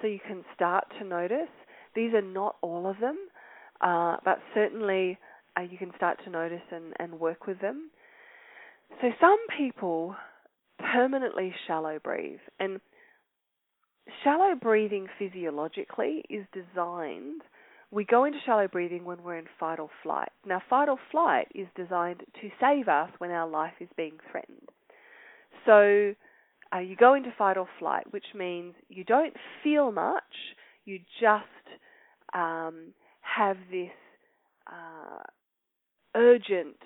[0.00, 1.48] so you can start to notice.
[1.94, 3.16] These are not all of them,
[3.80, 5.18] uh, but certainly
[5.56, 7.90] uh, you can start to notice and, and work with them.
[9.00, 10.14] So some people
[10.92, 12.80] permanently shallow breathe, and
[14.22, 17.42] shallow breathing physiologically is designed
[17.94, 20.30] we go into shallow breathing when we're in fight or flight.
[20.44, 24.68] Now, fight or flight is designed to save us when our life is being threatened.
[25.64, 26.14] So,
[26.74, 30.22] uh, you go into fight or flight, which means you don't feel much,
[30.84, 31.44] you just
[32.34, 33.92] um, have this
[34.66, 35.22] uh,
[36.16, 36.76] urgent,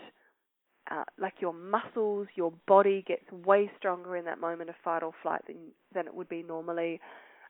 [0.91, 5.13] uh, like your muscles, your body gets way stronger in that moment of fight or
[5.23, 5.57] flight than
[5.95, 7.01] than it would be normally.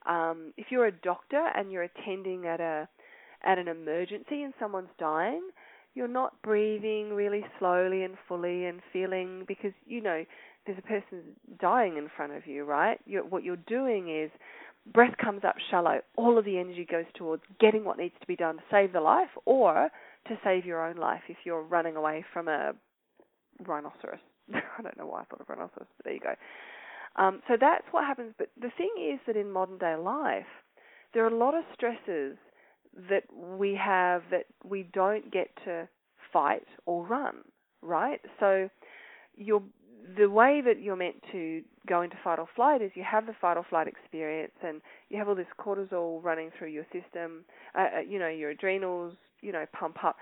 [0.06, 2.88] Um, if you're a doctor and you're attending at a
[3.44, 5.42] at an emergency and someone's dying,
[5.94, 10.24] you're not breathing really slowly and fully and feeling because you know
[10.66, 11.22] there's a person
[11.60, 12.98] dying in front of you, right?
[13.06, 14.30] You're, what you're doing is
[14.92, 16.00] breath comes up shallow.
[16.16, 19.00] All of the energy goes towards getting what needs to be done to save the
[19.00, 19.88] life or
[20.28, 22.72] to save your own life if you're running away from a
[23.66, 24.20] rhinoceros.
[24.54, 26.34] I don't know why I thought of rhinoceros, but there you go.
[27.16, 28.34] Um, so that's what happens.
[28.38, 30.46] But the thing is that in modern day life,
[31.14, 32.36] there are a lot of stresses
[33.10, 35.88] that we have that we don't get to
[36.32, 37.36] fight or run,
[37.82, 38.20] right?
[38.40, 38.68] So
[39.36, 39.62] you're
[40.16, 43.34] the way that you're meant to go into fight or flight is you have the
[43.40, 47.44] fight or flight experience and you have all this cortisol running through your system,
[47.74, 50.16] uh, uh you know, your adrenals, you know, pump up.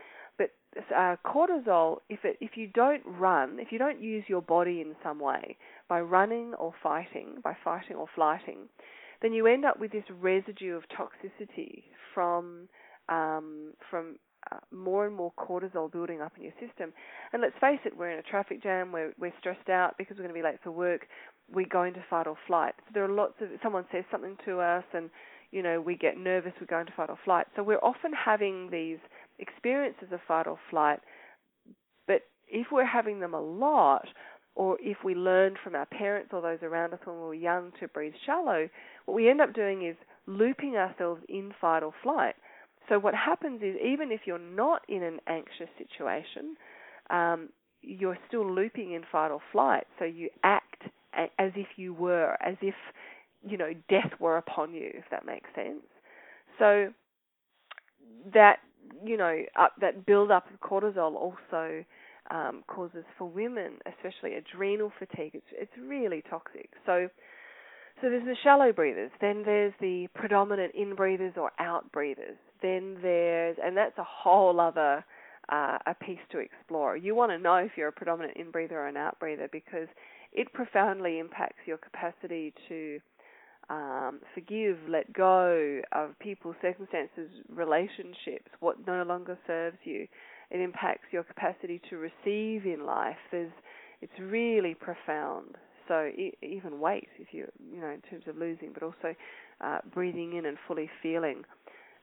[0.95, 4.95] Uh, cortisol, if it, if you don't run, if you don't use your body in
[5.03, 5.57] some way
[5.89, 8.69] by running or fighting, by fighting or flighting,
[9.23, 11.85] then you end up with this residue of toxicity
[12.15, 12.69] from
[13.09, 14.17] um, from
[14.53, 16.93] uh, more and more cortisol building up in your system.
[17.33, 20.25] And let's face it, we're in a traffic jam, we're, we're stressed out because we're
[20.25, 21.07] going to be late for work,
[21.53, 22.75] we go into fight or flight.
[22.79, 25.11] So there are lots of, someone says something to us and,
[25.51, 27.47] you know, we get nervous, we go into fight or flight.
[27.57, 28.99] So we're often having these
[29.39, 31.01] experiences of fight or flight,
[32.07, 34.07] but if we're having them a lot,
[34.55, 37.73] or if we learned from our parents or those around us when we were young
[37.79, 38.69] to breathe shallow,
[39.05, 39.97] what we end up doing is
[40.27, 42.35] looping ourselves in fight or flight.
[42.89, 46.57] So what happens is even if you're not in an anxious situation,
[47.11, 47.51] um,
[47.83, 49.87] you're still looping in fight or flight.
[49.99, 52.75] So you act as if you were, as if
[53.47, 55.85] you know death were upon you, if that makes sense.
[56.59, 56.93] So
[58.33, 58.59] that
[59.05, 61.85] you know up, that build up of cortisol also
[62.31, 65.33] um, causes for women, especially adrenal fatigue.
[65.35, 66.71] It's it's really toxic.
[66.85, 67.09] So
[68.01, 72.37] so there's the shallow breathers, then there's the predominant in breathers or out breathers.
[72.61, 75.03] Then there's, and that's a whole other
[75.49, 76.97] uh, a piece to explore.
[76.97, 79.89] You want to know if you're a predominant in breather or an out breather because
[80.33, 82.99] it profoundly impacts your capacity to
[83.69, 90.07] um, forgive, let go of people, circumstances, relationships, what no longer serves you.
[90.51, 93.17] It impacts your capacity to receive in life.
[93.33, 93.51] There's,
[94.01, 95.57] it's really profound.
[95.89, 99.15] So e- even weight, if you you know in terms of losing, but also
[99.61, 101.43] uh, breathing in and fully feeling.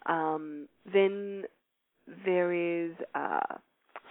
[0.05, 1.43] Um, then
[2.25, 3.57] there is uh,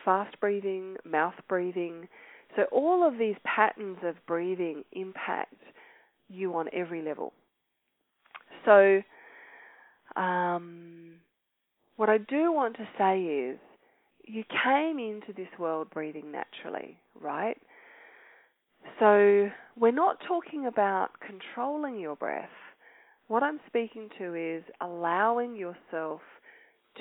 [0.04, 2.08] fast breathing, mouth breathing.
[2.56, 5.54] So all of these patterns of breathing impact
[6.28, 7.32] you on every level.
[8.64, 9.02] So
[10.16, 11.14] um,
[11.96, 13.58] what I do want to say is
[14.24, 17.56] you came into this world breathing naturally, right?
[18.98, 22.48] So we're not talking about controlling your breath.
[23.28, 26.20] What I'm speaking to is allowing yourself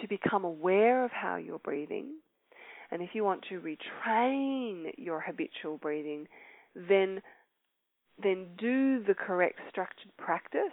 [0.02, 2.13] to become aware of how you're breathing.
[2.91, 6.28] And if you want to retrain your habitual breathing,
[6.76, 7.21] then
[8.21, 10.71] then do the correct structured practice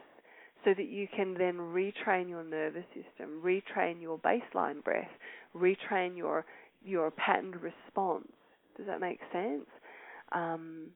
[0.65, 5.11] so that you can then retrain your nervous system, retrain your baseline breath,
[5.57, 6.45] retrain your
[6.85, 8.29] your patterned response.
[8.77, 9.67] Does that make sense?
[10.33, 10.89] Um,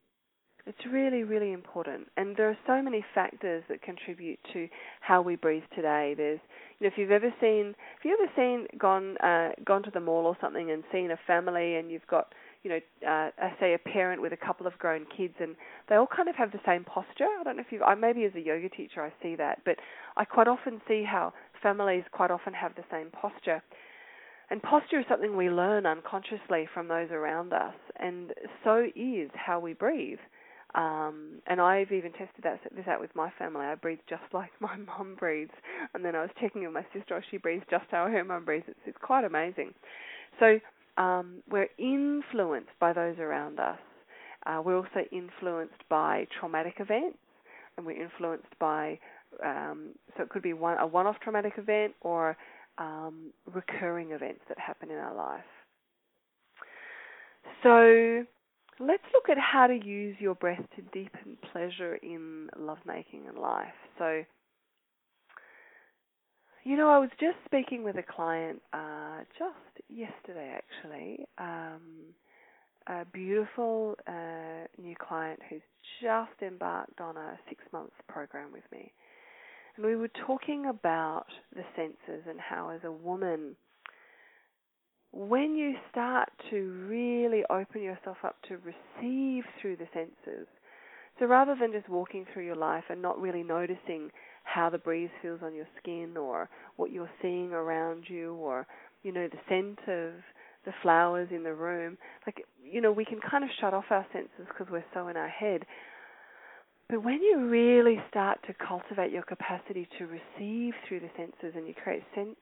[0.65, 2.07] it's really, really important.
[2.17, 4.69] And there are so many factors that contribute to
[5.01, 6.15] how we breathe today.
[6.17, 6.39] There's,
[6.79, 10.01] you know, if you've ever seen, if you ever seen, gone, uh, gone to the
[10.01, 13.79] mall or something and seen a family and you've got, you know, uh, say a
[13.79, 15.57] parent with a couple of grown kids and
[15.89, 17.27] they all kind of have the same posture.
[17.41, 19.77] I don't know if you, I maybe as a yoga teacher I see that, but
[20.17, 23.63] I quite often see how families quite often have the same posture.
[24.51, 29.59] And posture is something we learn unconsciously from those around us, and so is how
[29.59, 30.19] we breathe.
[30.75, 33.63] Um, and I've even tested that, this out with my family.
[33.63, 35.53] I breathe just like my mum breathes.
[35.95, 38.45] And then I was checking with my sister, oh, she breathes just how her mum
[38.45, 38.67] breathes.
[38.69, 39.75] It's, it's quite amazing.
[40.41, 40.59] So
[40.97, 43.79] um, we're influenced by those around us.
[44.47, 47.19] Uh, we're also influenced by traumatic events,
[47.77, 48.99] and we're influenced by
[49.45, 52.37] um, so it could be one a one-off traumatic event or
[52.79, 55.45] um, recurring events that happen in our life.
[57.63, 58.25] So
[58.81, 63.75] let's look at how to use your breath to deepen pleasure in lovemaking and life.
[63.99, 64.25] So,
[66.65, 71.27] you know, I was just speaking with a client uh, just yesterday, actually.
[71.39, 72.15] Um,
[72.89, 75.63] a beautiful uh, new client who's
[76.01, 78.93] just embarked on a six month program with me.
[79.77, 83.57] And we were talking about the senses and how, as a woman,
[85.13, 90.47] when you start to really open yourself up to receive through the senses,
[91.19, 94.11] so rather than just walking through your life and not really noticing
[94.45, 98.67] how the breeze feels on your skin or what you're seeing around you or,
[99.03, 100.13] you know, the scent of
[100.65, 104.07] the flowers in the room, like, you know, we can kind of shut off our
[104.13, 105.65] senses because we're so in our head.
[106.89, 111.67] But when you really start to cultivate your capacity to receive through the senses and
[111.67, 112.37] you create sen-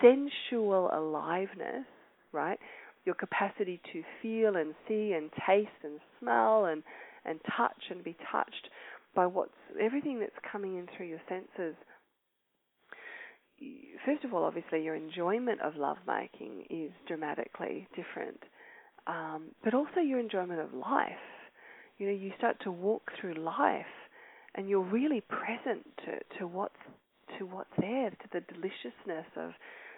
[0.00, 1.84] sensual aliveness,
[2.32, 2.58] right?
[3.04, 6.82] Your capacity to feel and see and taste and smell and,
[7.24, 8.68] and touch and be touched
[9.16, 9.50] by what's
[9.80, 11.74] everything that's coming in through your senses.
[14.04, 18.38] First of all, obviously, your enjoyment of lovemaking is dramatically different,
[19.06, 21.10] um, but also your enjoyment of life.
[21.96, 23.86] You know, you start to walk through life,
[24.54, 26.76] and you're really present to, to what's
[27.38, 29.50] to what's there, to the deliciousness of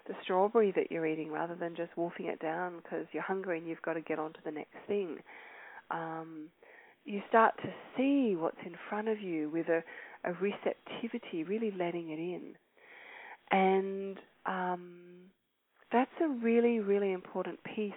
[0.07, 3.67] the strawberry that you're eating, rather than just wolfing it down because you're hungry and
[3.67, 5.19] you've got to get on to the next thing.
[5.91, 6.49] Um,
[7.09, 9.83] you start to see what's in front of you with a,
[10.25, 12.55] a receptivity, really letting it in.
[13.51, 14.91] And um,
[15.91, 17.93] that's a really, really important piece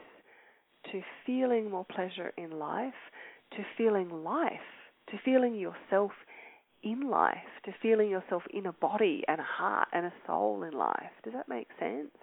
[0.92, 2.94] to feeling more pleasure in life,
[3.52, 4.52] to feeling life,
[5.10, 6.12] to feeling yourself
[6.82, 7.36] in life,
[7.66, 11.12] to feeling yourself in a body and a heart and a soul in life.
[11.24, 12.16] Does that make sense?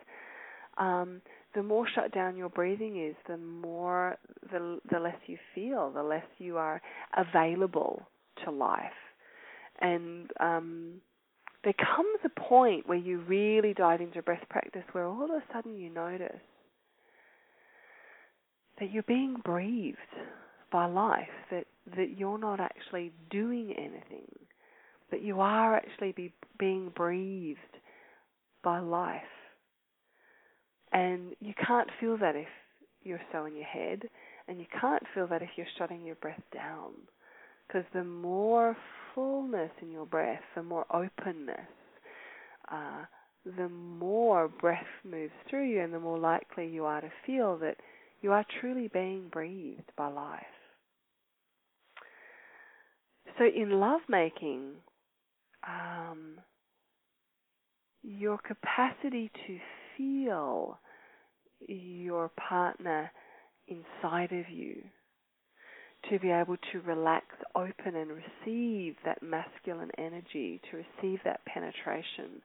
[0.78, 1.20] Um,
[1.54, 4.16] the more shut down your breathing is, the more
[4.50, 6.80] the the less you feel, the less you are
[7.16, 8.06] available
[8.44, 8.92] to life.
[9.80, 11.00] And um,
[11.64, 15.42] there comes a point where you really dive into breath practice where all of a
[15.52, 16.40] sudden you notice
[18.78, 19.98] that you're being breathed
[20.70, 24.28] by life, that, that you're not actually doing anything,
[25.10, 27.58] but you are actually be, being breathed
[28.62, 29.22] by life.
[30.92, 32.48] And you can't feel that if
[33.02, 34.02] you're so in your head,
[34.48, 36.92] and you can't feel that if you're shutting your breath down.
[37.66, 38.76] Because the more
[39.14, 41.58] fullness in your breath, the more openness,
[42.72, 43.04] uh,
[43.44, 47.76] the more breath moves through you, and the more likely you are to feel that
[48.22, 50.42] you are truly being breathed by life.
[53.38, 54.72] So in lovemaking,
[55.66, 56.40] um,
[58.02, 59.58] your capacity to
[59.98, 60.78] feel
[61.66, 63.12] your partner
[63.66, 64.82] inside of you,
[66.08, 72.40] to be able to relax, open, and receive that masculine energy, to receive that penetration,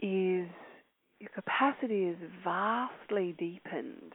[0.00, 0.48] is
[1.18, 4.12] your capacity is vastly deepened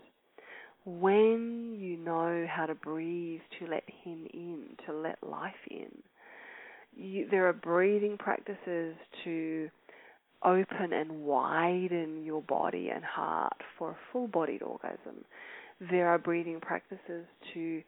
[0.85, 5.91] when you know how to breathe to let him in, to let life in.
[6.95, 9.69] You, there are breathing practices to
[10.43, 15.25] open and widen your body and heart for a full bodied orgasm.
[15.91, 17.81] There are breathing practices to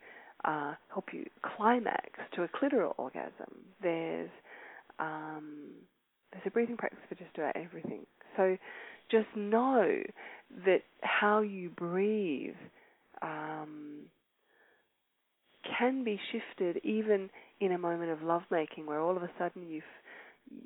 [0.43, 1.25] uh, help you
[1.57, 3.63] climax to a clitoral orgasm.
[3.81, 4.29] There's
[4.99, 5.71] um,
[6.31, 8.05] there's a breathing practice for just about everything.
[8.37, 8.57] So
[9.09, 10.01] just know
[10.65, 12.55] that how you breathe
[13.21, 14.03] um,
[15.77, 17.29] can be shifted even
[17.59, 19.83] in a moment of lovemaking where all of a sudden you've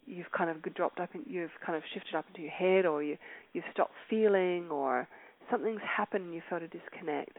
[0.06, 3.04] you've kind of dropped up and you've kind of shifted up into your head or
[3.04, 3.18] you
[3.54, 5.08] you've stopped feeling or
[5.50, 7.38] something's happened and you felt a disconnect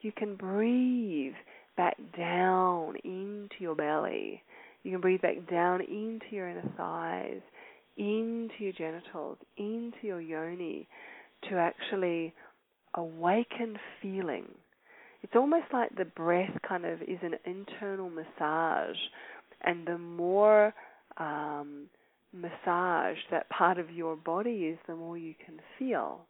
[0.00, 1.32] you can breathe
[1.76, 4.42] back down into your belly.
[4.82, 7.40] You can breathe back down into your inner thighs
[7.96, 10.88] into your genitals into your yoni
[11.48, 12.34] to actually
[12.94, 14.46] awaken feeling.
[15.22, 18.96] It's almost like the breath kind of is an internal massage
[19.62, 20.74] and the more
[21.16, 21.86] um,
[22.32, 26.26] massage that part of your body is, the more you can feel.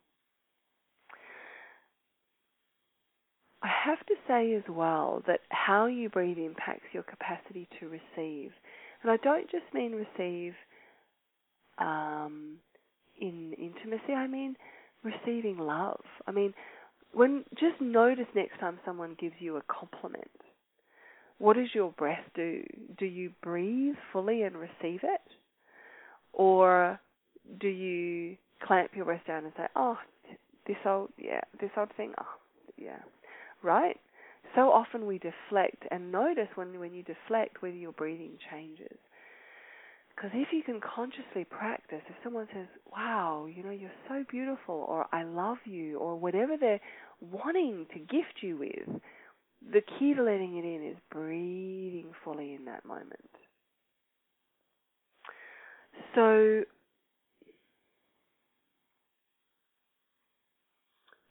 [3.63, 8.51] I have to say as well that how you breathe impacts your capacity to receive.
[9.03, 10.53] And I don't just mean receive
[11.79, 12.57] um,
[13.19, 14.57] in intimacy, I mean
[15.03, 16.01] receiving love.
[16.27, 16.53] I mean,
[17.13, 20.31] when just notice next time someone gives you a compliment
[21.39, 22.63] what does your breath do?
[22.99, 25.21] Do you breathe fully and receive it?
[26.33, 26.99] Or
[27.61, 29.99] do you clamp your breath down and say, oh,
[30.67, 32.39] this old, yeah, this old thing, oh,
[32.77, 32.99] yeah,
[33.63, 33.97] right?
[34.55, 38.97] So often we deflect and notice when, when you deflect whether your breathing changes.
[40.15, 44.87] Because if you can consciously practice, if someone says, wow, you know, you're so beautiful,
[44.89, 46.81] or I love you, or whatever they're
[47.21, 49.01] wanting to gift you with,
[49.73, 53.21] the key to letting it in is breathing fully in that moment.
[56.15, 56.63] So,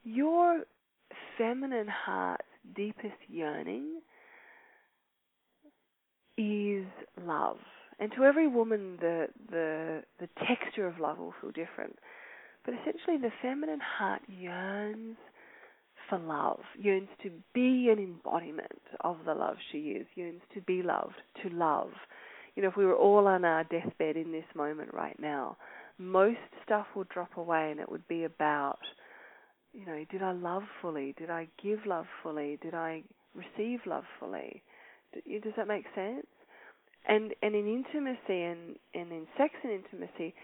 [0.04, 0.64] your
[1.38, 2.44] feminine heart's
[2.76, 4.02] deepest yearning
[6.38, 6.86] is
[7.26, 7.58] love.
[8.00, 11.98] And to every woman, the, the, the texture of love will feel different.
[12.66, 15.18] But essentially, the feminine heart yearns
[16.14, 20.84] for love, yearns to be an embodiment of the love she is, yearns to be
[20.84, 21.90] loved, to love.
[22.56, 25.58] You know, if we were all on our deathbed in this moment right now,
[25.98, 28.80] most stuff would drop away and it would be about
[29.74, 31.16] you know, did I love fully?
[31.18, 32.60] Did I give love fully?
[32.62, 33.02] Did I
[33.34, 34.62] receive love fully?
[35.14, 36.28] Does that make sense?
[37.08, 40.36] And and in intimacy and, and in sex and intimacy,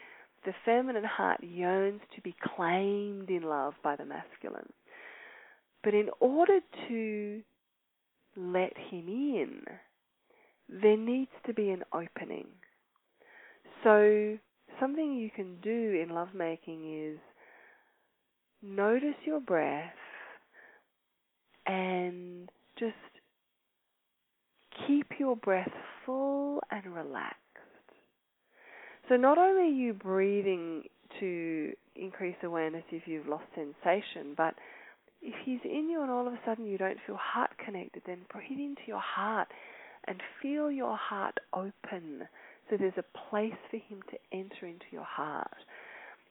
[0.45, 4.73] the feminine heart yearns to be claimed in love by the masculine.
[5.83, 7.41] But in order to
[8.35, 9.61] let him in,
[10.69, 12.47] there needs to be an opening.
[13.83, 14.37] So
[14.79, 17.19] something you can do in lovemaking is
[18.61, 19.93] notice your breath
[21.65, 22.95] and just
[24.87, 25.71] keep your breath
[26.05, 27.35] full and relaxed.
[29.07, 30.83] So not only are you breathing
[31.19, 34.53] to increase awareness if you've lost sensation, but
[35.21, 38.19] if he's in you and all of a sudden you don't feel heart connected, then
[38.31, 39.47] breathe into your heart
[40.07, 42.27] and feel your heart open
[42.69, 45.55] so there's a place for him to enter into your heart.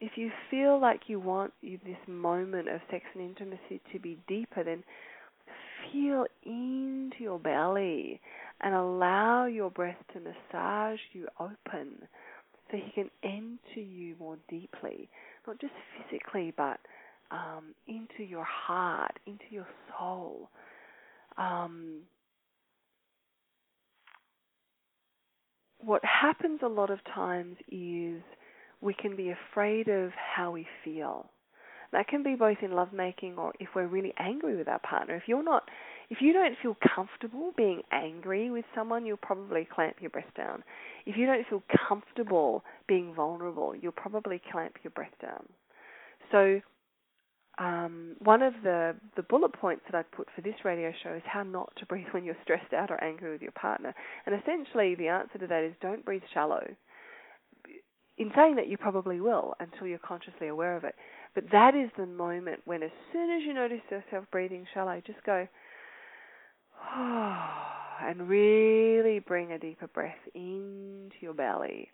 [0.01, 4.63] If you feel like you want this moment of sex and intimacy to be deeper,
[4.63, 4.85] then
[5.93, 8.21] feel into your belly
[8.61, 12.07] and allow your breath to massage you open
[12.71, 15.09] so he can enter you more deeply,
[15.47, 16.79] not just physically, but
[17.31, 19.67] um, into your heart, into your
[19.99, 20.51] soul.
[21.37, 22.01] Um,
[25.79, 28.23] what happens a lot of times is
[28.81, 31.31] we can be afraid of how we feel.
[31.93, 35.17] That can be both in lovemaking or if we're really angry with our partner.
[35.17, 35.69] If you're not,
[36.11, 40.63] if you don't feel comfortable being angry with someone, you'll probably clamp your breath down.
[41.07, 45.47] If you don't feel comfortable being vulnerable, you'll probably clamp your breath down.
[46.31, 46.61] So
[47.59, 51.23] um, one of the, the bullet points that I'd put for this radio show is
[51.27, 53.95] how not to breathe when you're stressed out or angry with your partner.
[54.27, 56.65] And essentially, the answer to that is don't breathe shallow.
[58.17, 60.95] In saying that, you probably will until you're consciously aware of it.
[61.35, 65.23] But that is the moment when, as soon as you notice yourself breathing shallow, just
[65.25, 65.47] go,
[66.97, 71.91] and really bring a deeper breath into your belly.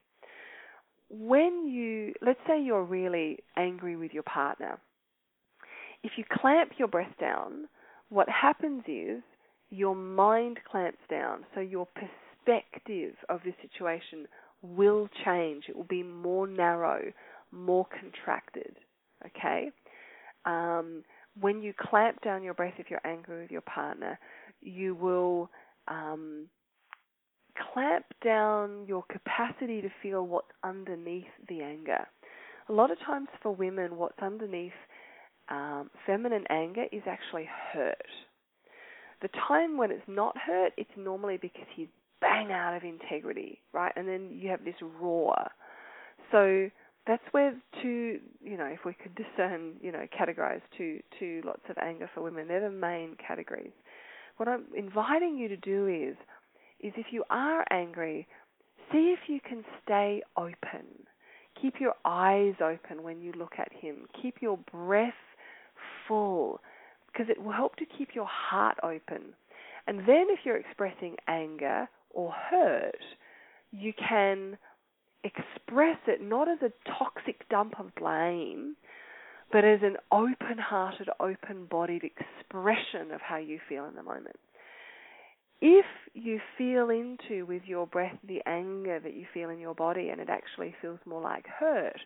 [1.08, 4.78] When you, let's say you're really angry with your partner
[6.04, 7.66] if you clamp your breath down,
[8.10, 9.22] what happens is
[9.70, 11.44] your mind clamps down.
[11.54, 14.28] So your perspective of the situation
[14.62, 15.64] will change.
[15.68, 17.10] It will be more narrow,
[17.50, 18.76] more contracted.
[19.26, 19.70] Okay?
[20.44, 21.02] Um,
[21.40, 24.18] when you clamp down your breath if you're angry with your partner,
[24.60, 25.50] you will
[25.88, 26.48] um,
[27.72, 32.06] clamp down your capacity to feel what's underneath the anger.
[32.68, 34.72] A lot of times for women, what's underneath
[35.48, 37.96] um, feminine anger is actually hurt.
[39.22, 41.88] The time when it's not hurt, it's normally because he's
[42.20, 43.92] bang out of integrity, right?
[43.96, 45.36] And then you have this roar.
[46.32, 46.68] So
[47.06, 51.62] that's where two, you know, if we could discern, you know, categorize two, two lots
[51.68, 53.72] of anger for women, they're the main categories.
[54.36, 56.16] What I'm inviting you to do is,
[56.80, 58.26] is if you are angry,
[58.90, 60.86] see if you can stay open.
[61.60, 64.06] Keep your eyes open when you look at him.
[64.20, 65.12] Keep your breath
[66.08, 66.60] full
[67.12, 69.34] because it will help to keep your heart open.
[69.86, 73.02] And then if you're expressing anger or hurt,
[73.70, 74.56] you can
[75.22, 78.76] express it not as a toxic dump of blame,
[79.52, 84.36] but as an open hearted, open bodied expression of how you feel in the moment.
[85.60, 90.10] If you feel into with your breath the anger that you feel in your body
[90.10, 92.00] and it actually feels more like hurt,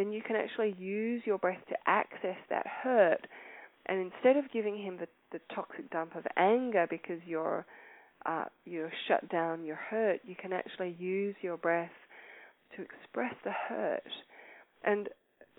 [0.00, 3.26] then you can actually use your breath to access that hurt.
[3.84, 7.66] And instead of giving him the, the toxic dump of anger because you're
[8.26, 11.90] uh, you're shut down, you're hurt, you can actually use your breath
[12.76, 14.02] to express the hurt.
[14.84, 15.08] And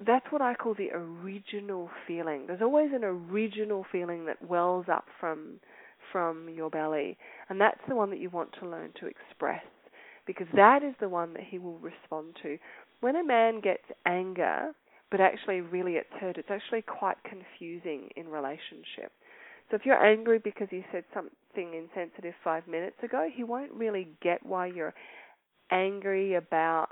[0.05, 2.45] that's what I call the original feeling.
[2.47, 5.59] There's always an original feeling that wells up from
[6.11, 7.17] from your belly,
[7.49, 9.63] and that's the one that you want to learn to express
[10.25, 12.57] because that is the one that he will respond to
[13.01, 14.71] when a man gets anger,
[15.09, 19.11] but actually really it's hurt, it's actually quite confusing in relationship.
[19.69, 24.09] So if you're angry because you said something insensitive five minutes ago, he won't really
[24.21, 24.93] get why you're
[25.71, 26.89] angry about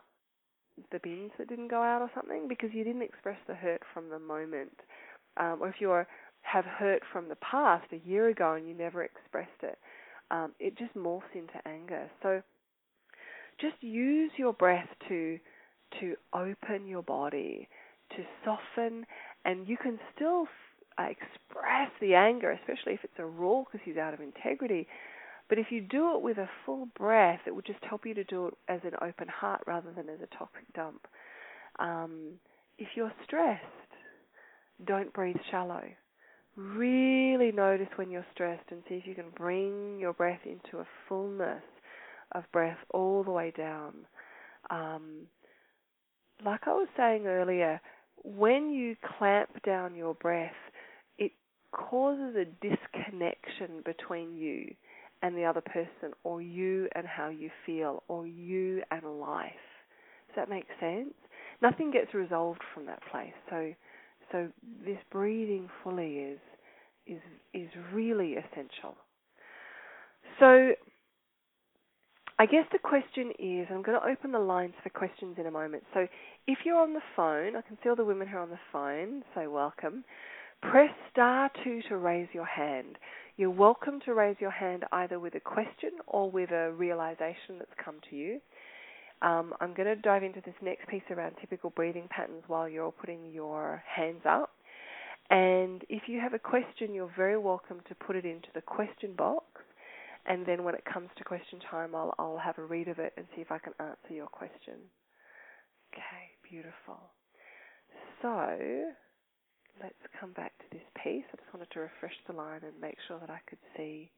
[0.91, 4.09] the bins that didn't go out or something because you didn't express the hurt from
[4.09, 4.77] the moment.
[5.37, 5.89] Um, or if you
[6.41, 9.77] have hurt from the past a year ago and you never expressed it,
[10.31, 12.09] um, it just morphs into anger.
[12.23, 12.41] So
[13.59, 15.37] just use your breath to
[15.99, 17.67] to open your body,
[18.15, 19.05] to soften,
[19.45, 20.45] and you can still
[20.97, 24.87] uh, express the anger, especially if it's a roar because he's out of integrity.
[25.47, 28.23] But if you do it with a full breath, it will just help you to
[28.23, 31.07] do it as an open heart rather than as a toxic dump.
[31.79, 32.33] Um,
[32.77, 33.63] if you're stressed,
[34.85, 35.83] don't breathe shallow.
[36.55, 40.87] Really notice when you're stressed and see if you can bring your breath into a
[41.07, 41.63] fullness
[42.33, 43.93] of breath all the way down.
[44.69, 45.27] Um,
[46.43, 47.81] like I was saying earlier,
[48.23, 50.51] when you clamp down your breath,
[51.17, 51.31] it
[51.71, 54.73] causes a disconnection between you
[55.21, 59.51] and the other person, or you and how you feel, or you and life.
[60.27, 61.13] Does that make sense?
[61.61, 63.33] Nothing gets resolved from that place.
[63.49, 63.73] So,
[64.31, 64.47] so
[64.85, 66.39] this breathing fully is
[67.05, 67.21] is
[67.53, 68.95] is really essential.
[70.39, 70.71] So
[72.41, 75.51] I guess the question is I'm going to open the lines for questions in a
[75.51, 75.83] moment.
[75.93, 76.07] So
[76.47, 78.59] if you're on the phone, I can see all the women who are on the
[78.71, 80.05] phone, so welcome.
[80.61, 82.97] Press star two to raise your hand.
[83.35, 87.71] You're welcome to raise your hand either with a question or with a realization that's
[87.83, 88.39] come to you.
[89.21, 92.93] Um, I'm going to dive into this next piece around typical breathing patterns while you're
[92.93, 94.51] putting your hands up.
[95.29, 99.13] And if you have a question, you're very welcome to put it into the question
[99.17, 99.43] box
[100.25, 103.13] and then when it comes to question time, I'll I'll have a read of it
[103.17, 104.75] and see if I can answer your question.
[105.93, 106.99] Okay, beautiful.
[108.21, 108.91] So
[109.81, 111.23] let's come back to this piece.
[111.33, 114.11] I just wanted to refresh the line and make sure that I could see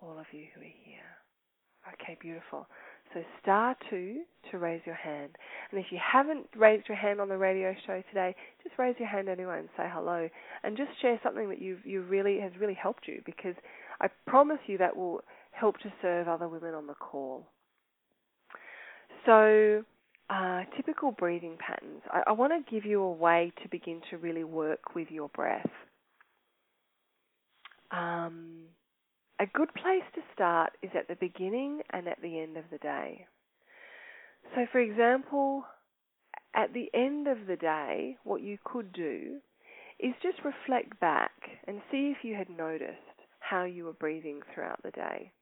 [0.00, 1.10] all of you who are here.
[1.94, 2.66] Okay, beautiful.
[3.14, 5.30] So star two to raise your hand.
[5.70, 9.08] And if you haven't raised your hand on the radio show today, just raise your
[9.08, 10.28] hand anyway and say hello.
[10.62, 13.54] And just share something that you've you really has really helped you because
[14.00, 15.20] I promise you that will
[15.52, 17.46] help to serve other women on the call.
[19.26, 19.84] So,
[20.30, 22.02] uh, typical breathing patterns.
[22.10, 25.28] I, I want to give you a way to begin to really work with your
[25.28, 25.68] breath.
[27.90, 28.62] Um,
[29.40, 32.78] a good place to start is at the beginning and at the end of the
[32.78, 33.26] day.
[34.54, 35.64] So, for example,
[36.54, 39.38] at the end of the day, what you could do
[39.98, 41.32] is just reflect back
[41.66, 43.09] and see if you had noticed
[43.50, 45.32] how you were breathing throughout the day.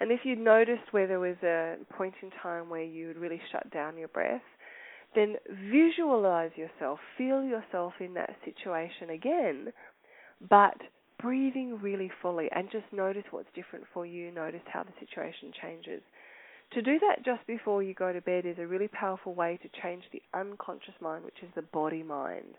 [0.00, 3.40] And if you noticed where there was a point in time where you would really
[3.52, 4.42] shut down your breath,
[5.14, 5.36] then
[5.70, 9.72] visualize yourself, feel yourself in that situation again,
[10.48, 10.76] but
[11.20, 16.02] breathing really fully and just notice what's different for you, notice how the situation changes.
[16.72, 19.80] To do that just before you go to bed is a really powerful way to
[19.80, 22.56] change the unconscious mind, which is the body mind.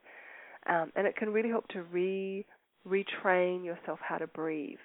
[0.68, 2.46] Um, and it can really help to re
[2.88, 4.80] retrain yourself how to breathe.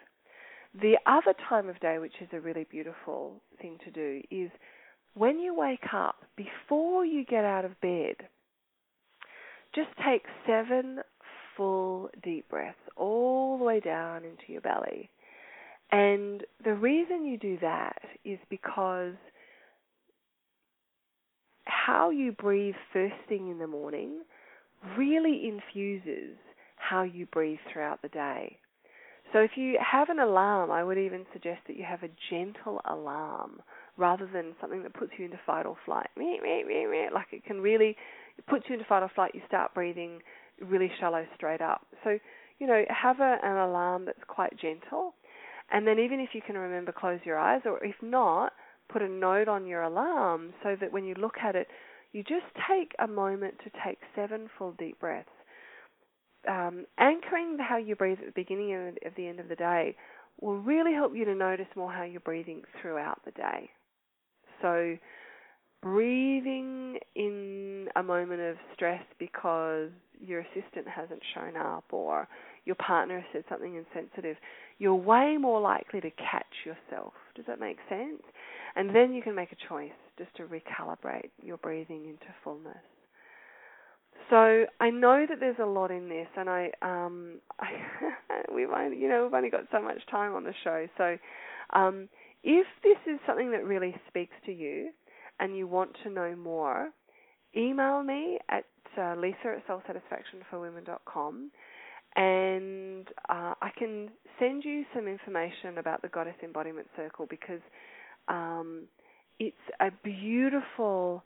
[0.81, 4.51] The other time of day, which is a really beautiful thing to do, is
[5.15, 8.15] when you wake up, before you get out of bed,
[9.75, 11.01] just take seven
[11.57, 15.11] full deep breaths all the way down into your belly.
[15.93, 19.15] And the reason you do that is because
[21.65, 24.21] how you breathe first thing in the morning
[24.97, 26.37] really infuses
[26.91, 28.59] how you breathe throughout the day.
[29.33, 32.81] So if you have an alarm, I would even suggest that you have a gentle
[32.85, 33.63] alarm
[33.97, 36.09] rather than something that puts you into fight or flight.
[36.17, 37.97] Like it can really
[38.37, 39.33] it puts you into fight or flight.
[39.35, 40.21] You start breathing
[40.61, 41.87] really shallow straight up.
[42.03, 42.19] So
[42.59, 45.15] you know have a, an alarm that's quite gentle,
[45.71, 48.53] and then even if you can remember, close your eyes, or if not,
[48.93, 51.69] put a note on your alarm so that when you look at it,
[52.11, 55.31] you just take a moment to take seven full deep breaths
[56.49, 59.97] um, anchoring how you breathe at the beginning and at the end of the day
[60.41, 63.71] will really help you to notice more how you're breathing throughout the day.
[64.63, 64.97] So,
[65.83, 69.89] breathing in a moment of stress because
[70.21, 72.29] your assistant hasn't shown up or
[72.67, 74.37] your partner said something insensitive,
[74.79, 77.15] you're way more likely to catch yourself.
[77.35, 78.23] Does that make sense?
[78.77, 82.77] And then you can make a choice just to recalibrate your breathing into fullness.
[84.29, 87.71] So I know that there's a lot in this, and I, um, I
[88.55, 90.87] we've only, you know, we've only got so much time on the show.
[90.97, 91.17] So,
[91.73, 92.09] um,
[92.43, 94.91] if this is something that really speaks to you,
[95.41, 96.91] and you want to know more,
[97.57, 98.65] email me at
[98.99, 101.51] uh, lisa at soulsatisfactionforwomen.com,
[102.17, 107.61] and uh, I can send you some information about the Goddess Embodiment Circle because
[108.29, 108.83] um,
[109.39, 111.23] it's a beautiful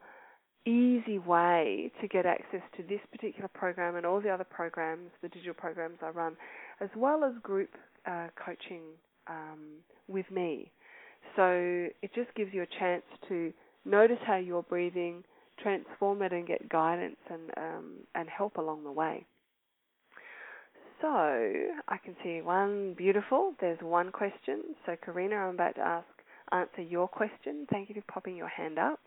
[0.66, 5.28] easy way to get access to this particular program and all the other programs, the
[5.28, 6.36] digital programs I run,
[6.80, 7.70] as well as group
[8.06, 8.82] uh, coaching
[9.26, 10.70] um, with me.
[11.36, 13.52] So it just gives you a chance to
[13.84, 15.24] notice how you're breathing,
[15.62, 19.26] transform it, and get guidance and um, and help along the way.
[21.00, 23.54] So I can see one beautiful.
[23.60, 24.62] There's one question.
[24.86, 26.06] So Karina, I'm about to ask
[26.52, 27.66] answer your question.
[27.70, 29.00] Thank you for popping your hand up.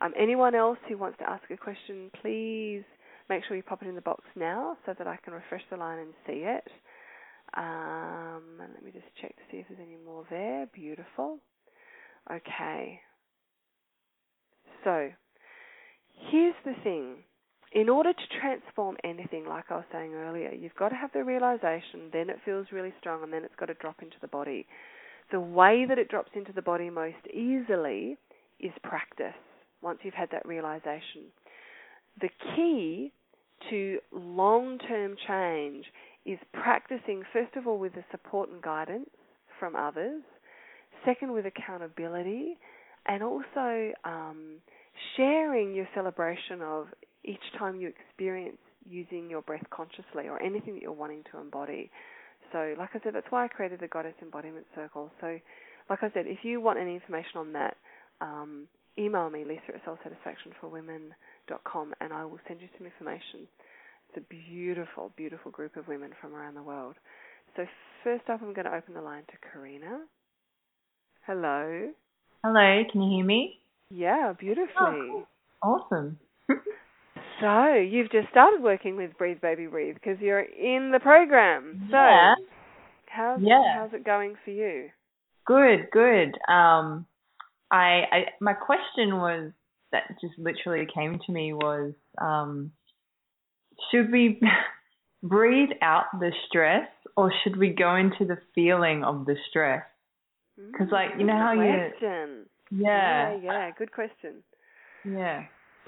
[0.00, 2.84] Um, anyone else who wants to ask a question, please
[3.28, 5.76] make sure you pop it in the box now so that I can refresh the
[5.76, 6.68] line and see it.
[7.56, 10.66] Um, and let me just check to see if there's any more there.
[10.72, 11.38] Beautiful.
[12.30, 13.00] Okay.
[14.84, 15.08] So,
[16.30, 17.16] here's the thing.
[17.72, 21.24] In order to transform anything, like I was saying earlier, you've got to have the
[21.24, 24.66] realization, then it feels really strong, and then it's got to drop into the body.
[25.32, 28.16] The way that it drops into the body most easily
[28.58, 29.34] is practice
[29.82, 31.30] once you've had that realization.
[32.20, 33.12] The key
[33.70, 35.84] to long term change
[36.26, 39.10] is practicing, first of all, with the support and guidance
[39.58, 40.22] from others,
[41.04, 42.58] second, with accountability,
[43.06, 44.56] and also um,
[45.16, 46.86] sharing your celebration of
[47.24, 48.58] each time you experience
[48.88, 51.90] using your breath consciously or anything that you're wanting to embody.
[52.52, 55.10] So, like I said, that's why I created the Goddess Embodiment Circle.
[55.20, 55.38] So,
[55.90, 57.76] like I said, if you want any information on that,
[58.20, 58.66] um,
[58.98, 63.48] email me, lisa at soulsatisfactionforwomen.com, and I will send you some information.
[64.08, 64.20] It's a
[64.50, 66.94] beautiful, beautiful group of women from around the world.
[67.56, 67.64] So,
[68.04, 70.04] first up, I'm going to open the line to Karina.
[71.26, 71.90] Hello.
[72.44, 73.58] Hello, can you hear me?
[73.90, 74.74] Yeah, beautifully.
[74.78, 75.26] Oh,
[75.62, 75.62] cool.
[75.62, 76.18] Awesome.
[77.40, 81.88] so, you've just started working with Breathe Baby Breathe because you're in the program.
[81.90, 82.34] So, yeah.
[83.06, 83.74] how's, yeah.
[83.76, 84.88] how's it going for you?
[85.46, 86.36] Good, good.
[86.52, 87.06] Um,
[87.70, 89.52] I, I my question was
[89.92, 92.72] that just literally came to me was um,
[93.90, 94.40] should we
[95.22, 99.82] breathe out the stress or should we go into the feeling of the stress?
[100.56, 102.46] Because like you know how question.
[102.70, 104.42] you yeah yeah yeah good question
[105.04, 105.44] yeah.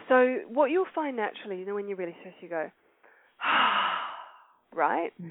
[0.08, 2.70] So what you'll find naturally, you know, when you're really stressed, you go,
[4.74, 5.12] right?
[5.20, 5.30] Mm-hmm.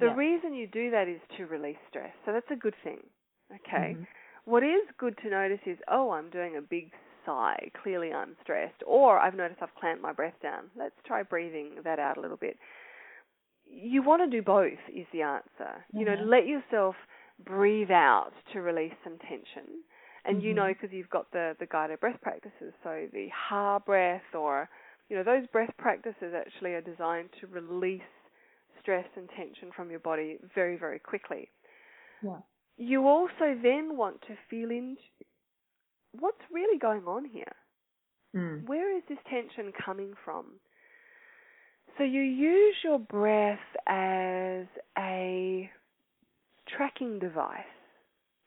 [0.00, 0.14] The Yeah.
[0.14, 2.12] reason you do that is to release stress.
[2.24, 3.00] So that's a good thing.
[3.54, 3.96] Okay.
[3.98, 4.06] Mhm.
[4.44, 6.92] What is good to notice is, oh, I'm doing a big
[7.24, 7.70] sigh.
[7.82, 8.82] Clearly I'm stressed.
[8.86, 10.70] Or I've noticed I've clamped my breath down.
[10.76, 12.58] Let's try breathing that out a little bit.
[13.64, 15.84] You want to do both, is the answer.
[15.94, 16.26] You know, Mhm.
[16.26, 16.96] let yourself
[17.44, 19.82] breathe out to release some tension.
[20.24, 20.54] And you Mhm.
[20.54, 24.68] know, because you've got the, the guided breath practices, so the ha breath or,
[25.08, 28.02] you know, those breath practices actually are designed to release
[28.80, 31.50] stress and tension from your body very, very quickly.
[32.22, 32.40] Yeah.
[32.82, 35.00] You also then want to feel into
[36.18, 37.54] what's really going on here.
[38.34, 38.66] Mm.
[38.66, 40.46] Where is this tension coming from?
[41.98, 44.66] So you use your breath as
[44.98, 45.70] a
[46.76, 47.60] tracking device.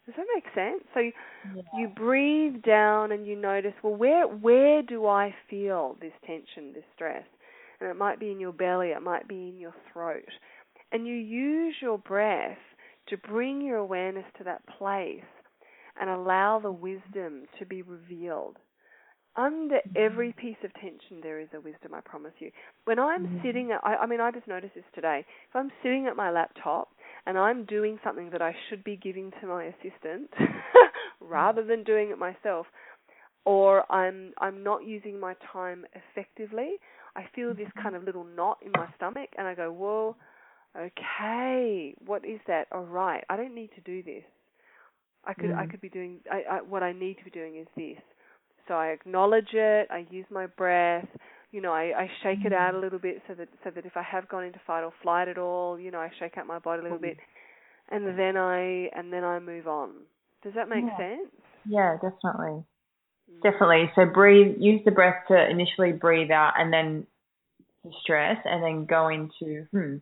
[0.05, 0.83] Does that make sense?
[0.93, 1.13] So you,
[1.55, 1.61] Yeah.
[1.73, 6.83] you breathe down and you notice, well, where where do I feel this tension, this
[6.93, 7.25] stress?
[7.79, 10.27] And it might be in your belly, it might be in your throat.
[10.91, 12.57] And you use your breath
[13.07, 15.23] to bring your awareness to that place
[15.99, 18.57] and allow the wisdom to be revealed.
[19.37, 22.51] Under every piece of tension, there is a wisdom, I promise you.
[22.85, 23.41] When I'm Mhm.
[23.43, 25.25] sitting at, I, I mean, I just noticed this today.
[25.49, 26.89] If I'm sitting at my laptop
[27.25, 30.31] and I'm doing something that I should be giving to my assistant
[31.19, 32.67] rather than doing it myself,
[33.45, 36.79] or I'm I'm not using my time effectively,
[37.15, 40.15] I feel this kind of little knot in my stomach, and I go, "Whoa,
[40.77, 42.67] okay, what is that?
[42.71, 44.23] All right, I don't need to do this.
[45.25, 45.71] I could I Mm.
[45.71, 48.01] could be doing I, I, what I need to be doing is this."
[48.67, 49.87] So I acknowledge it.
[49.91, 51.07] I use my breath.
[51.51, 53.95] You know, I, I shake it out a little bit so that so that if
[53.95, 56.59] I have gone into fight or flight at all, you know, I shake out my
[56.59, 57.17] body a little bit,
[57.91, 59.91] and then I and then I move on.
[60.43, 60.97] Does that make Yeah.
[60.97, 61.31] sense?
[61.67, 62.63] Yeah, definitely.
[63.31, 63.41] Mm.
[63.43, 63.91] Definitely.
[63.95, 67.07] So breathe, use the breath to initially breathe out and then
[67.83, 69.97] the stress and then go into, hmm,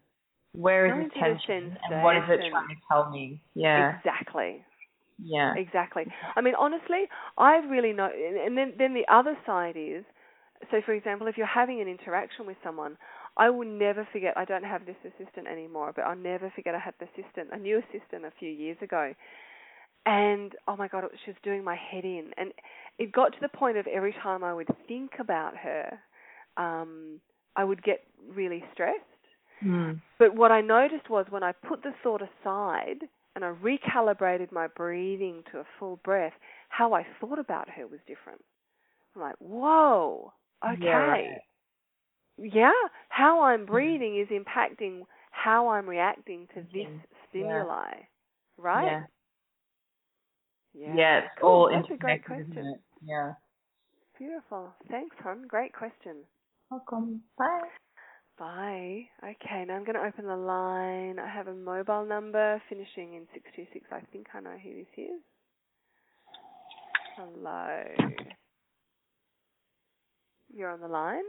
[0.54, 3.42] where the tension and what is it trying to tell me?
[3.56, 3.96] Yeah.
[4.00, 4.64] Exactly.
[5.20, 5.54] Yeah.
[5.56, 6.06] Exactly.
[6.36, 7.04] I mean, honestly,
[7.38, 8.10] I really know.
[8.14, 10.04] And and then then the other side is,
[10.72, 12.98] so for example, if you're having an interaction with someone,
[13.38, 14.36] I will never forget.
[14.38, 16.76] I don't have this assistant anymore, but I'll never forget.
[16.76, 19.14] I had the assistant, a new assistant, a few years ago,
[20.06, 22.52] and oh my god, she was doing my head in, and
[23.00, 26.00] it got to the point of every time I would think about her,
[26.58, 27.20] um,
[27.56, 29.00] I would get really stressed.
[29.64, 30.00] Mm.
[30.20, 33.00] But what I noticed was when I put the thought aside
[33.36, 36.34] and I recalibrated my breathing to a full breath,
[36.70, 38.44] how I thought about her was different.
[39.16, 40.34] I'm like, whoa,
[40.66, 40.80] okay.
[40.82, 41.42] Yeah, right.
[42.38, 42.72] Yeah,
[43.10, 47.02] how I'm breathing is impacting how I'm reacting to this Mhm.
[47.30, 47.94] stimuli,
[48.58, 48.86] right?
[48.86, 49.06] Yeah.
[50.74, 51.50] Yeah, Yeah, it's cool.
[51.50, 52.84] all That's a great interconnected, question.
[53.02, 53.36] Yeah.
[54.18, 54.74] Beautiful.
[54.90, 55.44] Thanks, hon.
[55.48, 56.28] Great question.
[56.72, 57.24] Welcome.
[57.38, 57.70] Bye.
[58.38, 59.04] Bye.
[59.24, 61.20] Okay, now I'm going to open the line.
[61.20, 63.86] I have a mobile number finishing in 626.
[63.92, 65.22] I think I know who this is.
[67.16, 67.84] Hello.
[70.54, 71.24] You're on the line?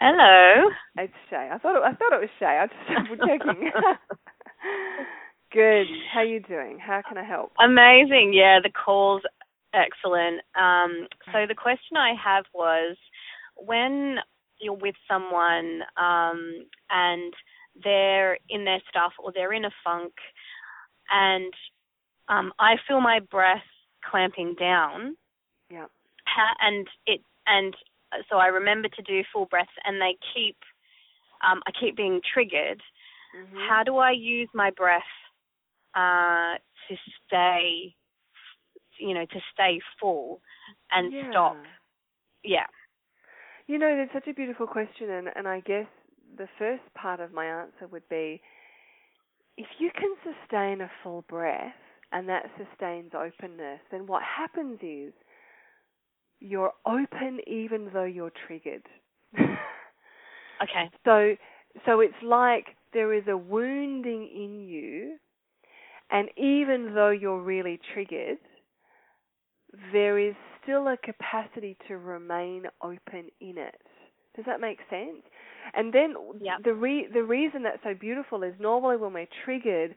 [0.00, 0.70] Hello.
[0.96, 1.50] It's Shay.
[1.52, 2.46] I thought it, I thought it was Shay.
[2.62, 3.70] I just double checking.
[5.52, 5.86] Good.
[6.12, 6.78] How are you doing?
[6.78, 7.52] How can I help?
[7.58, 8.32] Amazing.
[8.34, 9.22] Yeah, the call's
[9.74, 10.40] excellent.
[10.58, 12.96] Um, so the question I have was
[13.56, 14.16] when
[14.60, 17.32] you're with someone um, and
[17.82, 20.12] they're in their stuff or they're in a funk
[21.10, 21.52] and
[22.28, 23.62] um, I feel my breath
[24.08, 25.16] clamping down.
[25.70, 25.86] Yeah.
[26.60, 27.74] and it and
[28.30, 30.56] so I remember to do full breaths and they keep
[31.46, 32.82] um, I keep being triggered.
[33.36, 33.56] Mm-hmm.
[33.68, 35.02] How do I use my breath
[35.94, 36.56] uh,
[36.88, 36.96] to
[37.26, 37.94] stay,
[38.98, 40.40] you know, to stay full
[40.90, 41.30] and yeah.
[41.30, 41.56] stop?
[42.42, 42.66] Yeah.
[43.68, 45.86] You know, that's such a beautiful question, and, and I guess
[46.36, 48.40] the first part of my answer would be
[49.58, 51.74] if you can sustain a full breath
[52.12, 55.12] and that sustains openness, then what happens is
[56.40, 58.84] you're open even though you're triggered.
[59.38, 60.90] okay.
[61.04, 61.34] So
[61.84, 65.16] so it's like there is a wounding in you
[66.10, 68.38] and even though you're really triggered,
[69.92, 70.34] there is
[70.68, 73.80] still a capacity to remain open in it.
[74.36, 75.22] Does that make sense?
[75.74, 76.58] And then yep.
[76.64, 79.94] the re- the reason that's so beautiful is normally when we're triggered,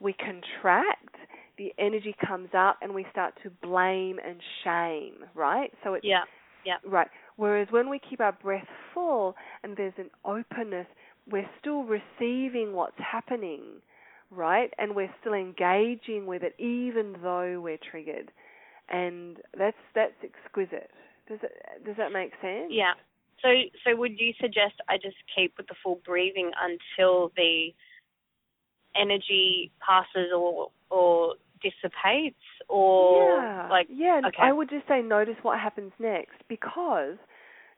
[0.00, 1.14] we contract,
[1.58, 5.70] the energy comes up, and we start to blame and shame, right?
[5.82, 6.22] So it's yeah,
[6.64, 7.08] yeah, right.
[7.36, 10.86] Whereas when we keep our breath full and there's an openness,
[11.30, 13.62] we're still receiving what's happening,
[14.30, 14.72] right?
[14.78, 18.30] And we're still engaging with it, even though we're triggered,
[18.88, 20.90] and that's that's exquisite.
[21.28, 22.70] Does it does that make sense?
[22.70, 22.92] Yeah.
[23.42, 23.48] So,
[23.84, 27.74] so would you suggest I just keep with the full breathing until the
[28.96, 32.36] energy passes or or dissipates,
[32.68, 33.68] or yeah.
[33.70, 34.20] like yeah?
[34.26, 34.36] Okay.
[34.40, 37.16] I would just say notice what happens next because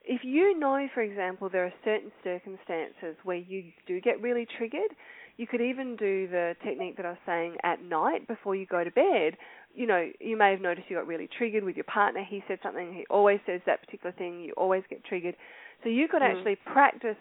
[0.04, 4.94] if you know, for example, there are certain circumstances where you do get really triggered,
[5.36, 8.84] you could even do the technique that I was saying at night before you go
[8.84, 9.36] to bed.
[9.76, 12.24] You know, you may have noticed you got really triggered with your partner.
[12.28, 15.36] He said something, he always says that particular thing, you always get triggered.
[15.82, 16.30] So you could Mm.
[16.32, 17.16] actually practice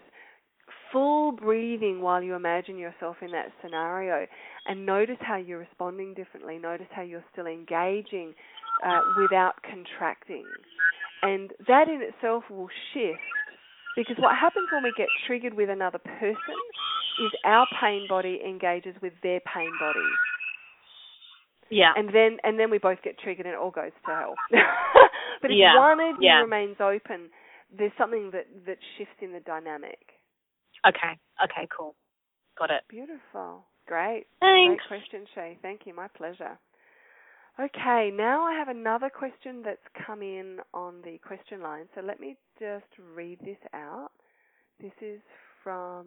[0.92, 4.26] full breathing while you imagine yourself in that scenario
[4.66, 6.58] and notice how you're responding differently.
[6.58, 8.34] Notice how you're still engaging
[8.84, 10.44] uh, without contracting.
[11.22, 13.20] And that in itself will shift
[13.96, 16.58] because what happens when we get triggered with another person
[17.24, 20.06] is our pain body engages with their pain body.
[21.70, 21.92] Yeah.
[21.96, 24.34] And then and then we both get triggered and it all goes to hell.
[25.42, 25.76] but if Yeah.
[25.76, 26.40] one of you Yeah.
[26.40, 27.30] remains open,
[27.76, 29.98] there's something that, that shifts in the dynamic.
[30.86, 31.18] Okay.
[31.42, 31.66] Okay.
[31.76, 31.94] Cool.
[32.58, 32.82] Got it.
[32.88, 33.64] Beautiful.
[33.86, 34.26] Great.
[34.40, 34.82] Thanks.
[34.88, 35.58] Great question, Shay.
[35.62, 35.94] Thank you.
[35.94, 36.58] My pleasure.
[37.58, 41.86] Okay, now I have another question that's come in on the question line.
[41.94, 44.10] So let me just read this out.
[44.78, 45.20] This is
[45.64, 46.06] from,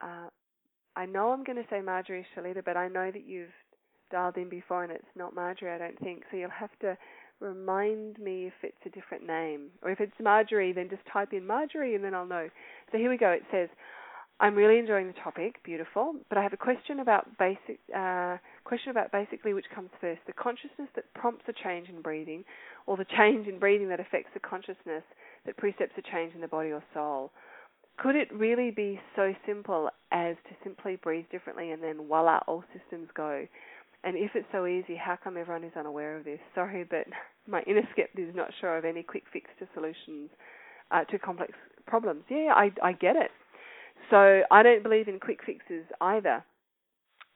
[0.00, 0.28] uh,
[0.94, 3.48] I know I'm going to say Marjorie Shalita, but I know that you've
[4.10, 6.24] dialed in before and it's not Marjorie, I don't think.
[6.30, 6.96] So you'll have to
[7.40, 9.68] remind me if it's a different name.
[9.82, 12.48] Or if it's Marjorie, then just type in Marjorie and then I'll know.
[12.92, 13.30] So here we go.
[13.30, 13.68] It says,
[14.40, 16.14] I'm really enjoying the topic, beautiful.
[16.28, 20.32] But I have a question about basic uh, question about basically which comes first: the
[20.32, 22.44] consciousness that prompts a change in breathing,
[22.86, 25.02] or the change in breathing that affects the consciousness
[25.44, 27.32] that precepts a change in the body or soul.
[27.98, 32.62] Could it really be so simple as to simply breathe differently and then voila, all
[32.72, 33.44] systems go?
[34.04, 36.38] And if it's so easy, how come everyone is unaware of this?
[36.54, 37.06] Sorry, but
[37.46, 40.30] my inner skeptic is not sure of any quick fix to solutions
[40.90, 41.52] uh, to complex
[41.86, 42.24] problems.
[42.28, 43.30] Yeah, I, I get it.
[44.10, 46.44] So I don't believe in quick fixes either.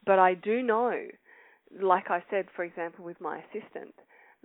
[0.06, 1.06] But I do know,
[1.80, 3.94] like I said, for example, with my assistant,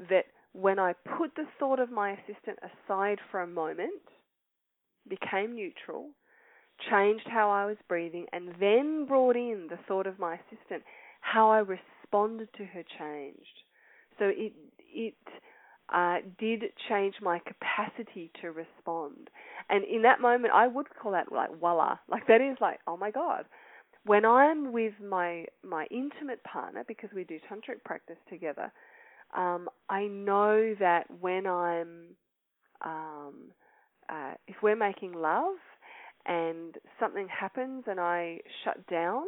[0.09, 3.91] that when I put the thought of my assistant aside for a moment,
[5.07, 6.09] became neutral,
[6.91, 10.83] changed how I was breathing, and then brought in the thought of my assistant,
[11.21, 11.61] how I
[12.07, 13.63] responded to her changed.
[14.19, 14.53] So it
[14.93, 15.15] it
[15.93, 19.29] uh, did change my capacity to respond.
[19.69, 22.97] And in that moment, I would call that like voila, like that is like oh
[22.97, 23.45] my god.
[24.05, 28.71] When I'm with my my intimate partner, because we do tantric practice together,
[29.35, 32.15] um, I know that when I'm
[32.83, 33.33] um,
[34.09, 35.55] uh, if we're making love
[36.25, 39.23] and something happens and I shut down,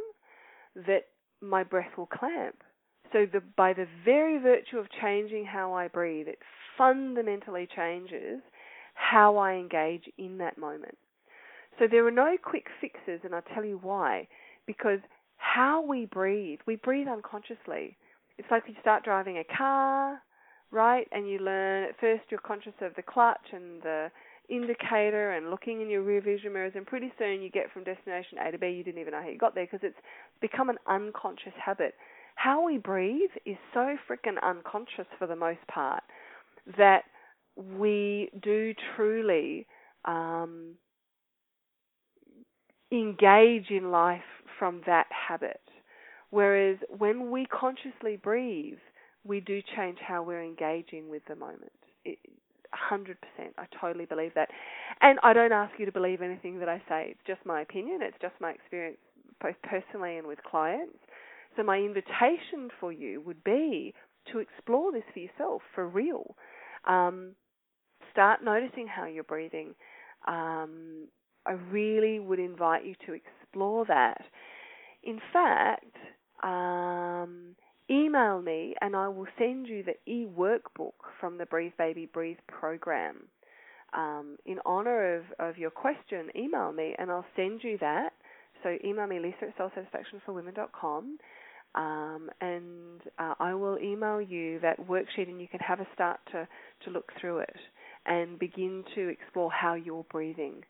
[0.76, 1.06] that
[1.42, 2.64] my breath will clamp.
[3.12, 6.40] So the, by the very virtue of changing how I breathe, it
[6.78, 8.42] fundamentally changes
[8.94, 10.98] how I engage in that moment.
[11.80, 14.28] So there are no quick fixes, and I'll tell you why.
[14.68, 15.00] Because
[15.38, 17.98] how we breathe, we breathe unconsciously.
[18.38, 20.22] It's like you start driving a car,
[20.72, 21.08] right?
[21.12, 24.12] And you learn at first you're conscious of the clutch and the
[24.50, 28.38] indicator and looking in your rear vision mirrors, and pretty soon you get from destination
[28.46, 28.68] A to B.
[28.68, 29.98] You didn't even know how you got there because it's
[30.42, 31.96] become an unconscious habit.
[32.40, 36.04] How we breathe is so freaking unconscious for the most part
[36.78, 37.04] that
[37.58, 39.68] we do truly
[40.06, 40.76] um,
[42.94, 44.22] engage in life
[44.58, 45.60] from that habit.
[46.30, 48.78] Whereas when we consciously breathe,
[49.26, 51.74] we do change how we're engaging with the moment.
[52.06, 52.20] It,
[52.90, 53.16] 100%.
[53.58, 54.48] I totally believe that.
[55.02, 57.08] And I don't ask you to believe anything that I say.
[57.10, 58.00] It's just my opinion.
[58.02, 59.00] It's just my experience,
[59.42, 61.00] both personally and with clients.
[61.56, 63.94] So, my invitation for you would be
[64.32, 66.36] to explore this for yourself, for real.
[66.86, 67.32] Um,
[68.12, 69.74] start noticing how you're breathing.
[70.28, 71.08] Um,
[71.46, 74.22] I really would invite you to explore that.
[75.04, 75.96] In fact,
[76.44, 77.56] um,
[77.90, 82.38] email me and I will send you the e workbook from the Breathe Baby Breathe
[82.48, 83.28] program.
[83.94, 88.14] Um, in honor of, of your question, email me and I'll send you that.
[88.62, 91.18] So email me lisa at soulsatisfactionforwomen.com
[91.76, 96.20] um, and uh, I will email you that worksheet and you can have a start
[96.32, 96.48] to,
[96.86, 97.56] to look through it
[98.06, 100.64] and begin to explore how you're breathing.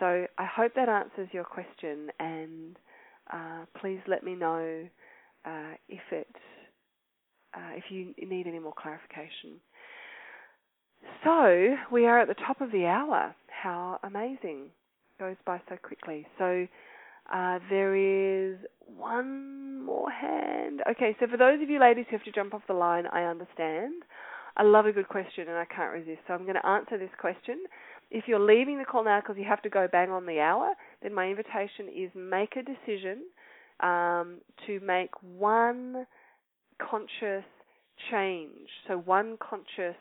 [0.00, 2.76] So I hope that answers your question and
[3.32, 4.86] uh, please let me know
[5.44, 6.28] uh, if it
[7.54, 9.60] uh, if you need any more clarification.
[11.22, 13.34] So we are at the top of the hour.
[13.46, 14.70] How amazing!
[15.20, 16.26] Goes by so quickly.
[16.38, 16.66] So
[17.32, 20.80] uh, there is one more hand.
[20.90, 23.24] Okay, so for those of you ladies who have to jump off the line, I
[23.24, 24.02] understand.
[24.56, 26.20] I love a good question and I can't resist.
[26.26, 27.64] So I'm going to answer this question.
[28.10, 30.72] If you're leaving the call now because you have to go bang on the hour,
[31.02, 33.22] then my invitation is make a decision
[33.82, 36.06] um, to make one
[36.78, 37.44] conscious
[38.10, 38.68] change.
[38.86, 39.96] So one conscious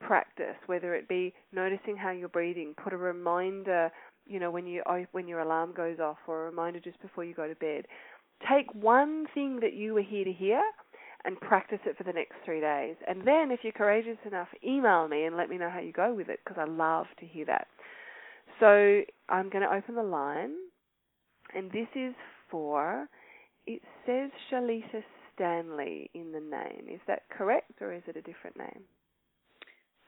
[0.00, 3.90] practice, whether it be noticing how you're breathing, put a reminder,
[4.26, 7.34] you know, when you when your alarm goes off, or a reminder just before you
[7.34, 7.86] go to bed.
[8.50, 10.60] Take one thing that you were here to hear
[11.24, 12.96] and practice it for the next three days.
[13.08, 16.12] And then, if you're courageous enough, email me and let me know how you go
[16.12, 17.68] with it because I love to hear that.
[18.60, 20.52] So I'm going to open the line,
[21.54, 22.14] and this is
[22.50, 23.06] for,
[23.66, 25.02] it says Shalita
[25.34, 26.86] Stanley in the name.
[26.88, 28.82] Is that correct or is it a different name?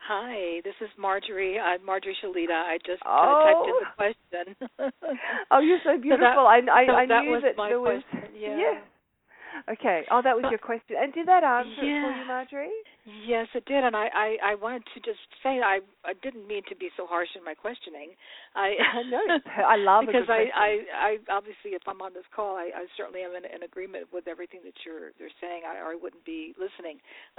[0.07, 1.59] Hi, this is Marjorie.
[1.59, 2.55] I'm Marjorie Shalita.
[2.55, 3.43] I just uh, oh.
[3.43, 4.93] typed in the question.
[5.51, 6.31] oh, you're so beautiful.
[6.31, 8.03] So that, I, I, so I that knew was that my there was.
[8.09, 8.31] question.
[8.39, 8.57] Yeah.
[8.63, 8.81] yeah.
[9.69, 10.03] Okay.
[10.11, 10.97] Oh, that was your question.
[11.01, 11.99] And did that answer yeah.
[11.99, 12.81] it for you, Marjorie?
[13.27, 13.85] Yes, it did.
[13.85, 17.07] And I, I, I wanted to just say I, I didn't mean to be so
[17.07, 18.15] harsh in my questioning.
[18.55, 18.75] I
[19.11, 19.21] no,
[19.63, 20.15] I love it.
[20.15, 23.35] because I, I, I, I obviously if I'm on this call, I, I certainly am
[23.35, 26.99] in, in agreement with everything that you're you're saying, I, or I wouldn't be listening.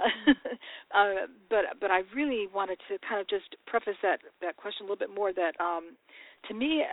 [0.96, 4.88] uh, but but I really wanted to kind of just preface that that question a
[4.88, 5.32] little bit more.
[5.32, 5.96] That um,
[6.48, 6.84] to me,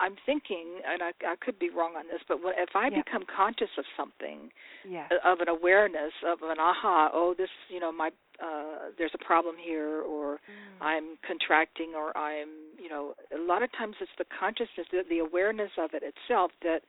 [0.00, 3.02] I'm thinking, and I, I could be wrong on this, but what, if I yeah.
[3.02, 4.50] become conscious of something,
[4.88, 5.08] yeah.
[5.24, 9.56] of an awareness of an aha, oh, this, you know, my uh, there's a problem
[9.58, 10.84] here, or mm.
[10.84, 12.48] I'm contracting, or I'm,
[12.80, 16.52] you know, a lot of times it's the consciousness, the, the awareness of it itself
[16.62, 16.82] that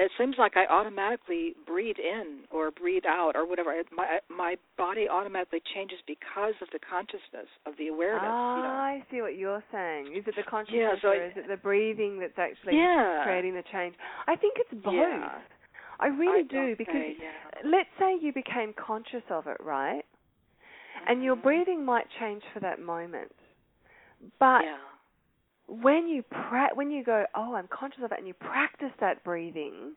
[0.00, 3.70] it seems like I automatically breathe in or breathe out or whatever.
[3.92, 8.32] My my body automatically changes because of the consciousness of the awareness.
[8.32, 8.68] Ah, you know.
[8.70, 10.16] I see what you're saying.
[10.16, 13.22] Is it the consciousness Yeah, so or I- is it the breathing that's actually Yeah.
[13.24, 13.94] creating the change?
[14.26, 14.94] I think it's both.
[14.94, 15.38] Yeah.
[16.00, 17.16] I really I do because say,
[17.64, 20.04] let's say you became conscious of it, right?
[21.06, 21.42] And your Mhm.
[21.42, 23.32] breathing might change for that moment.
[24.38, 24.78] But yeah.
[25.70, 29.22] When you pra- when you go, oh, I'm conscious of it, and you practice that
[29.22, 29.92] breathing,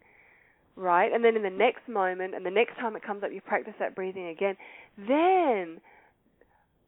[0.76, 1.12] right?
[1.12, 3.74] And then in the next moment, and the next time it comes up, you practice
[3.80, 4.56] that breathing again.
[4.98, 5.82] Then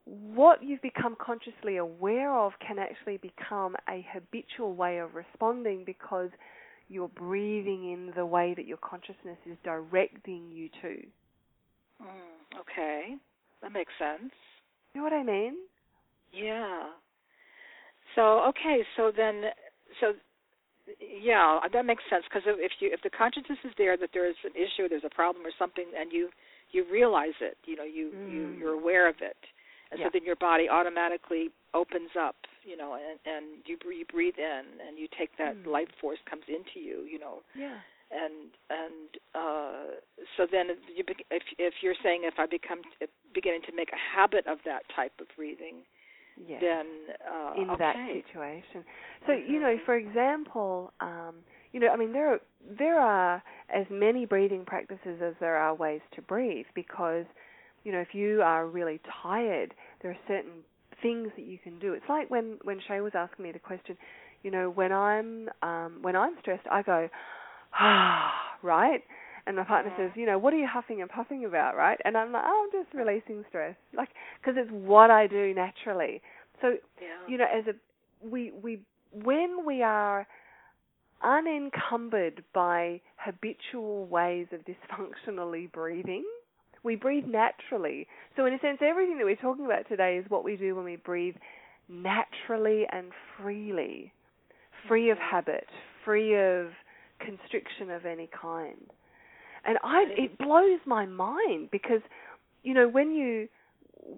[0.06, 6.30] what you've become consciously aware of can actually become a habitual way of responding because
[6.90, 11.02] you're breathing in the way that your consciousness is directing you to.
[12.04, 13.16] Mm, okay,
[13.64, 14.32] that makes sense.
[14.94, 15.56] You know what I mean?
[16.32, 16.90] Yeah.
[18.16, 19.44] So okay, so then,
[20.00, 20.14] so
[21.00, 24.36] yeah, that makes sense because if you if the consciousness is there that there is
[24.44, 26.30] an issue, there's a problem or something, and you
[26.72, 28.60] you realize it, you know, you you Mm.
[28.60, 29.38] you're aware of it,
[29.92, 30.06] and Yeah.
[30.08, 34.38] so then your body automatically opens up, you know, and and you breathe, you breathe
[34.38, 35.68] in, and you take that Mm.
[35.68, 37.80] life force comes into you, you know, Yeah.
[38.12, 40.00] and and uh
[40.38, 43.92] so then if you if if you're saying if I become if beginning to make
[43.92, 45.84] a habit of that type of breathing,
[46.48, 46.62] Yes.
[46.62, 46.86] then
[47.32, 47.80] uh, in okay.
[47.80, 48.84] that situation.
[49.26, 51.36] So you know, for example, um,
[51.72, 52.40] you know, I mean, there are
[52.78, 57.26] there are as many breathing practices as there are ways to breathe because,
[57.84, 60.64] you know, if you are really tired, there are certain
[61.02, 61.94] things that you can do.
[61.94, 63.98] It's like when when Shay was asking me the question,
[64.44, 67.10] you know, when I'm um when I'm stressed, I go
[67.80, 68.32] ah,
[68.64, 69.02] right?
[69.48, 72.00] And my partner says, you know, what are you huffing and puffing about, right?
[72.04, 74.10] And I'm like, oh, I'm just releasing stress, like
[74.42, 76.22] because it's what I do naturally.
[76.62, 77.08] So, Yeah.
[77.28, 77.76] you know, as a
[78.28, 78.80] we we
[79.12, 80.28] when we are
[81.22, 86.26] unencumbered by habitual ways of dysfunctionally breathing,
[86.84, 88.08] we breathe naturally.
[88.36, 90.86] So, in a sense, everything that we're talking about today is what we do when
[90.86, 91.36] we breathe
[91.88, 94.12] naturally and freely,
[94.88, 95.36] free of mm-hmm.
[95.36, 95.68] habit,
[96.04, 96.68] free of
[97.20, 98.90] constriction of any kind.
[99.66, 102.02] And I, it blows my mind because,
[102.64, 103.48] you know, when you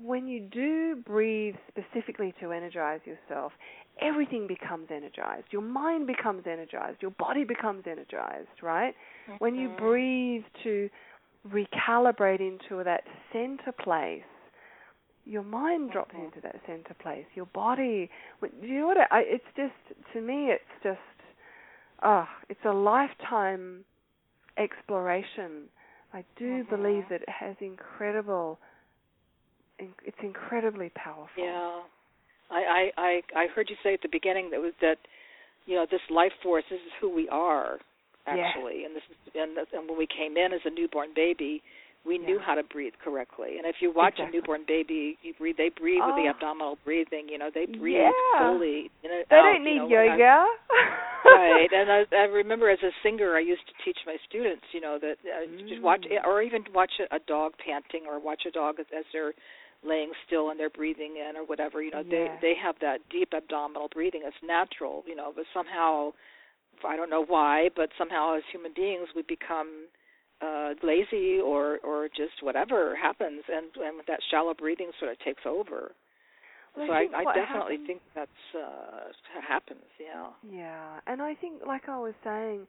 [0.04, 3.54] when you do breathe specifically to energize yourself,
[4.02, 5.46] everything becomes energized.
[5.52, 7.02] Your mind becomes energized.
[7.02, 8.94] Your body becomes energized, right?
[9.40, 9.78] When you Mhm.
[9.78, 10.90] breathe to
[11.50, 14.26] recalibrate into that center place,
[15.26, 16.26] your mind drops Mhm.
[16.26, 17.26] into that center place.
[17.36, 18.10] Your body,
[18.62, 19.12] you know what?
[19.12, 19.76] I, it's just
[20.14, 21.00] to me, it's just,
[22.04, 23.86] ah, it's a lifetime
[24.58, 25.70] exploration.
[26.14, 26.70] I do Mhm.
[26.70, 28.60] believe that it has incredible.
[29.80, 31.44] It's incredibly powerful.
[31.44, 31.84] Yeah,
[32.50, 34.98] I, I I I heard you say at the beginning that was that
[35.66, 36.64] you know this life force.
[36.70, 37.80] This is who we are
[38.28, 38.50] Yeah.
[38.50, 41.62] actually, and this is and, and when we came in as a newborn baby,
[42.08, 42.46] we knew Yeah.
[42.48, 43.58] how to breathe correctly.
[43.58, 44.38] And if you watch Exactly.
[44.38, 45.58] a newborn baby, you breathe.
[45.58, 46.34] They breathe with the Oh.
[46.34, 47.28] abdominal breathing.
[47.28, 48.40] You know, they breathe Yeah.
[48.40, 48.90] fully.
[49.04, 50.48] In and They out, don't you need know, when I- yoga.
[51.26, 54.80] right and I, I remember as a singer i used to teach my students you
[54.80, 56.24] know that uh, just watch Mm.
[56.26, 59.34] or even watch a, a dog panting or watch a dog as, as they're
[59.84, 63.34] laying still and they're breathing in or whatever you know they they have that deep
[63.34, 66.14] abdominal breathing it's natural you know but somehow
[66.88, 69.88] i don't know why but somehow as human beings we become
[70.42, 75.42] uh lazy or or just whatever happens and and that shallow breathing sort of takes
[75.46, 75.92] over
[76.76, 81.34] Well, so I I, I definitely happens- think that's uh happens yeah Yeah, and I
[81.36, 82.68] think, like I was saying,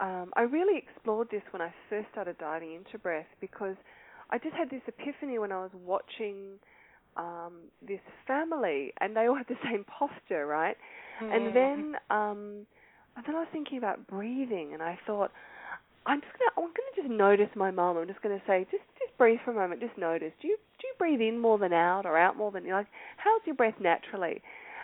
[0.00, 3.76] um, I really explored this when I first started diving into breath because
[4.30, 6.58] I just had this epiphany when I was watching
[7.16, 7.54] um,
[7.86, 10.76] this family, and they all had the same posture, right?
[11.22, 11.32] Mm-hmm.
[11.32, 12.66] And then, um,
[13.16, 15.30] and then I was thinking about breathing, and I thought,
[16.06, 17.96] I'm just gonna, I'm gonna just notice my mum.
[17.96, 19.80] I'm just gonna say, just, just breathe for a moment.
[19.80, 20.32] Just notice.
[20.40, 22.86] Do you, do you breathe in more than out, or out more than you like?
[23.16, 24.40] How's your breath naturally?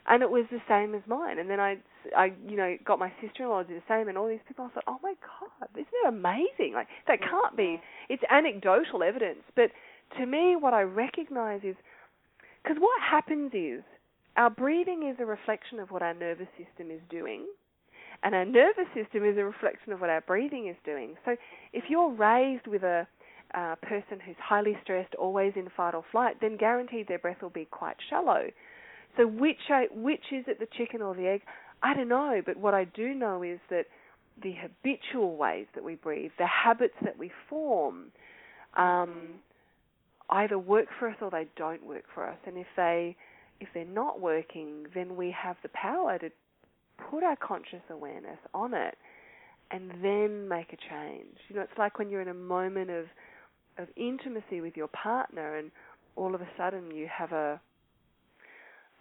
[0.07, 1.39] And it was the same as mine.
[1.39, 1.79] And then I,
[2.15, 4.67] I, you know, got my sister-in-law to do the same, and all these people.
[4.67, 6.73] I thought, oh my god, isn't it amazing?
[6.75, 7.81] Like that can't be.
[8.11, 9.71] It's anecdotal evidence, but
[10.19, 11.77] to me, what I recognize is
[12.63, 13.83] because what happens is
[14.37, 17.47] our breathing is a reflection of what our nervous system is doing,
[18.25, 21.15] and our nervous system is a reflection of what our breathing is doing.
[21.25, 21.37] So
[21.73, 23.07] if you're raised with a
[23.55, 27.51] uh, person who's highly stressed, always in fight or flight, then guaranteed their breath will
[27.51, 28.47] be quite shallow.
[29.17, 31.43] So which I, which is it, the chicken or the egg?
[31.83, 33.87] I don't know, but what I do know is that
[34.43, 38.07] the habitual ways that we breathe, the habits that we form,
[38.77, 39.13] um,
[40.31, 42.39] either work for us or they don't work for us.
[42.47, 43.17] And if they
[43.61, 46.31] if they're not working, then we have the power to
[47.11, 48.97] put our conscious awareness on it
[49.71, 51.37] and then make a change.
[51.49, 53.07] You know, it's like when you're in a moment of
[53.77, 55.73] of intimacy with your partner and
[56.15, 57.61] all of a sudden you have a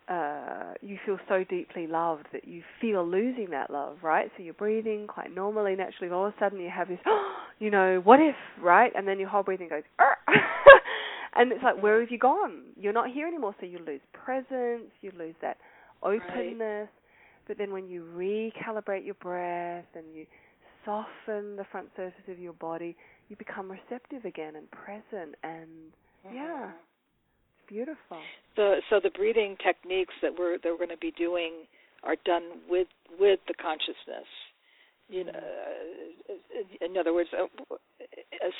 [0.09, 4.29] uh, you feel so deeply loved that you feel losing that love, right?
[4.35, 6.11] So you're breathing quite normally, naturally.
[6.11, 6.99] All of a sudden, you have this,
[7.59, 8.91] you know, what if, right?
[8.95, 9.83] And then your whole breathing goes,
[11.35, 12.63] and it's like, where have you gone?
[12.77, 13.55] You're not here anymore.
[13.61, 15.57] So you lose presence, you lose that
[16.01, 16.89] openness.
[17.47, 20.25] But then when you recalibrate your breath and you
[20.85, 22.95] soften the front surface of your body,
[23.29, 25.69] you become receptive again and present, and
[26.33, 28.19] yeah, it's beautiful.
[28.55, 31.65] So, so the breathing techniques that we're that we're going to be doing
[32.03, 32.87] are done with
[33.19, 34.27] with the consciousness.
[35.09, 38.05] You know, uh, in other words, uh, uh,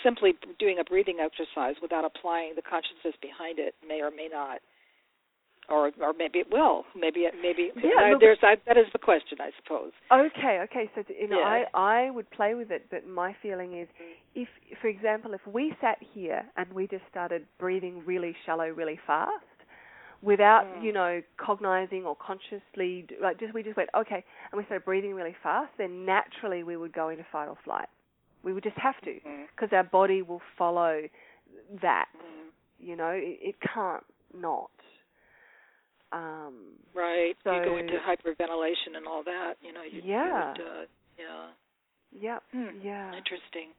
[0.03, 4.59] simply doing a breathing exercise without applying the consciousness behind it may or may not,
[5.69, 6.85] or or maybe it will.
[6.95, 9.91] Maybe it maybe Yeah, look- there's I, that is the question, I suppose.
[10.11, 10.89] Okay, okay.
[10.95, 11.65] So you know, Yeah.
[11.73, 13.87] I I would play with it, but my feeling is,
[14.35, 14.47] if
[14.81, 19.45] for example, if we sat here and we just started breathing really shallow, really fast,
[20.21, 20.83] without Mm.
[20.83, 25.13] you know cognizing or consciously, like just we just went okay, and we started breathing
[25.15, 27.87] really fast, then naturally we would go into fight or flight.
[28.43, 29.19] We would just have to
[29.55, 31.07] because our body will follow
[31.81, 32.09] that.
[32.17, 32.49] Mhm.
[32.79, 34.03] You know, it, it can't
[34.33, 34.69] not.
[36.13, 37.35] Um, Right.
[37.43, 39.55] So- you go into hyperventilation and all that.
[39.61, 39.81] You know.
[39.81, 40.51] You, you Yeah.
[40.51, 40.85] would, uh,
[41.17, 41.47] yeah.
[42.11, 42.79] yeah, Hmm.
[42.81, 43.13] yeah.
[43.15, 43.73] Interesting.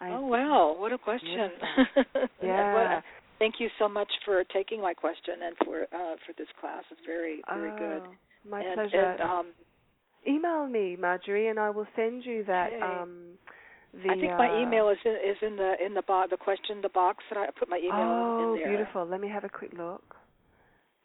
[0.00, 1.50] I- oh wow, what a question.
[2.42, 2.74] Yeah.
[2.74, 3.04] What a-
[3.38, 6.84] Thank you so much for taking my question and for uh, for this class.
[6.90, 8.02] It's very very oh, good.
[8.50, 9.02] My and, pleasure.
[9.02, 9.46] And, um,
[10.26, 12.72] Email me, Marjorie, and I will send you that.
[12.72, 12.82] Okay.
[12.82, 13.38] Um,
[13.92, 16.36] the, I think uh, my email is in, is in the in the box the
[16.36, 18.66] question the box that I put my email oh, in there.
[18.66, 19.06] Oh, beautiful.
[19.06, 20.16] Let me have a quick look.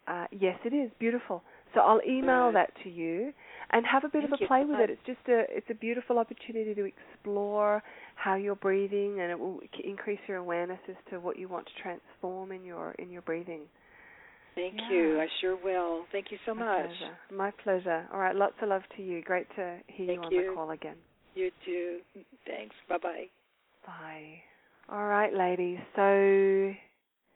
[0.08, 1.44] Uh, yes, it is beautiful.
[1.74, 3.32] So I'll email that to you
[3.72, 4.90] and have a bit Thank of a play with it.
[4.90, 7.82] It's just a it's a beautiful opportunity to explore
[8.16, 11.82] how you're breathing, and it will increase your awareness as to what you want to
[11.82, 13.62] transform in your in your breathing.
[14.56, 14.90] Thank Yeah.
[14.90, 15.20] you.
[15.22, 16.06] I sure will.
[16.12, 16.90] Thank you so My much.
[16.90, 17.18] pleasure.
[17.32, 18.08] My pleasure.
[18.12, 19.22] All right, lots of love to you.
[19.22, 20.50] Great to hear you on you.
[20.50, 20.98] the call again.
[21.36, 22.00] You too.
[22.46, 22.76] Thanks.
[22.90, 23.26] Bye bye.
[23.86, 24.42] Bye.
[24.90, 25.80] All right, ladies.
[25.96, 26.74] So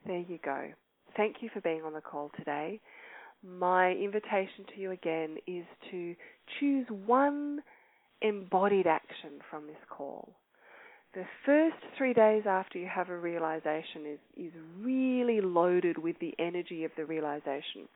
[0.05, 0.73] there you go.
[1.15, 2.79] Thank you for being on the call today.
[3.43, 6.15] My invitation to you again is to
[6.59, 7.59] choose one
[8.21, 10.29] embodied action from this call.
[11.13, 14.51] The first three days after you have a realization is, is
[14.81, 17.87] really loaded with the energy of the realization.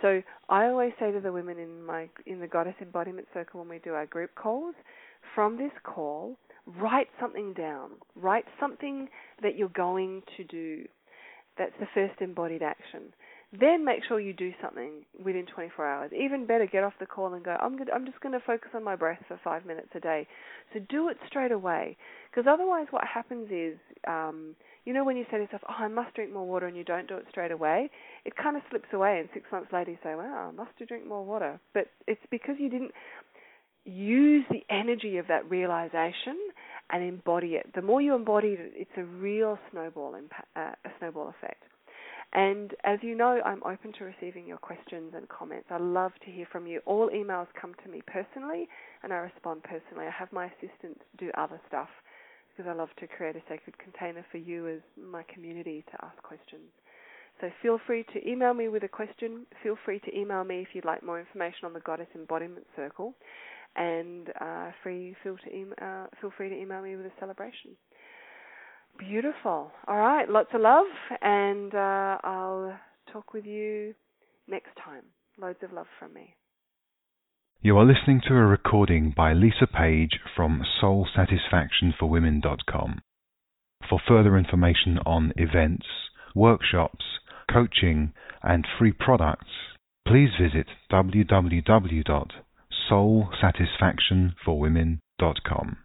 [0.00, 3.68] So I always say to the women in my in the Goddess Embodiment Circle when
[3.68, 4.74] we do our group calls,
[5.34, 6.36] from this call,
[6.80, 7.90] write something down.
[8.16, 9.08] Write something
[9.42, 10.84] that you're going to do.
[11.56, 13.12] That's the first embodied action.
[13.58, 16.10] Then make sure you do something within 24 hours.
[16.12, 17.56] Even better, get off the call and go.
[17.60, 20.26] I'm, good, I'm just going to focus on my breath for five minutes a day.
[20.72, 21.96] So do it straight away,
[22.30, 23.78] because otherwise, what happens is,
[24.08, 26.76] um, you know, when you say to yourself, "Oh, I must drink more water," and
[26.76, 27.90] you don't do it straight away,
[28.24, 29.20] it kind of slips away.
[29.20, 32.26] And six months later, you say, "Wow, I must have drink more water." But it's
[32.30, 32.92] because you didn't
[33.84, 36.36] use the energy of that realization
[36.90, 37.70] and embody it.
[37.74, 41.62] The more you embody it, it's a real snowball impact, uh, a snowball effect.
[42.32, 45.68] And as you know, I'm open to receiving your questions and comments.
[45.70, 46.80] I love to hear from you.
[46.84, 48.68] All emails come to me personally,
[49.02, 50.06] and I respond personally.
[50.06, 51.88] I have my assistants do other stuff
[52.50, 56.20] because I love to create a sacred container for you as my community to ask
[56.22, 56.70] questions.
[57.40, 59.46] So feel free to email me with a question.
[59.62, 63.14] Feel free to email me if you'd like more information on the Goddess Embodiment Circle,
[63.76, 67.76] and uh, free feel to uh, feel free to email me with a celebration.
[68.98, 69.72] Beautiful.
[69.88, 70.86] All right, lots of love,
[71.20, 72.78] and uh, I'll
[73.12, 73.94] talk with you
[74.48, 75.02] next time.
[75.36, 76.36] Loads of love from me.
[77.60, 83.00] You are listening to a recording by Lisa Page from SoulSatisfactionForWomen.com.
[83.88, 85.86] For further information on events,
[86.34, 87.04] workshops,
[87.50, 89.48] coaching, and free products,
[90.06, 90.66] please visit
[92.90, 95.76] www.soulsatisfactionforwomen.com.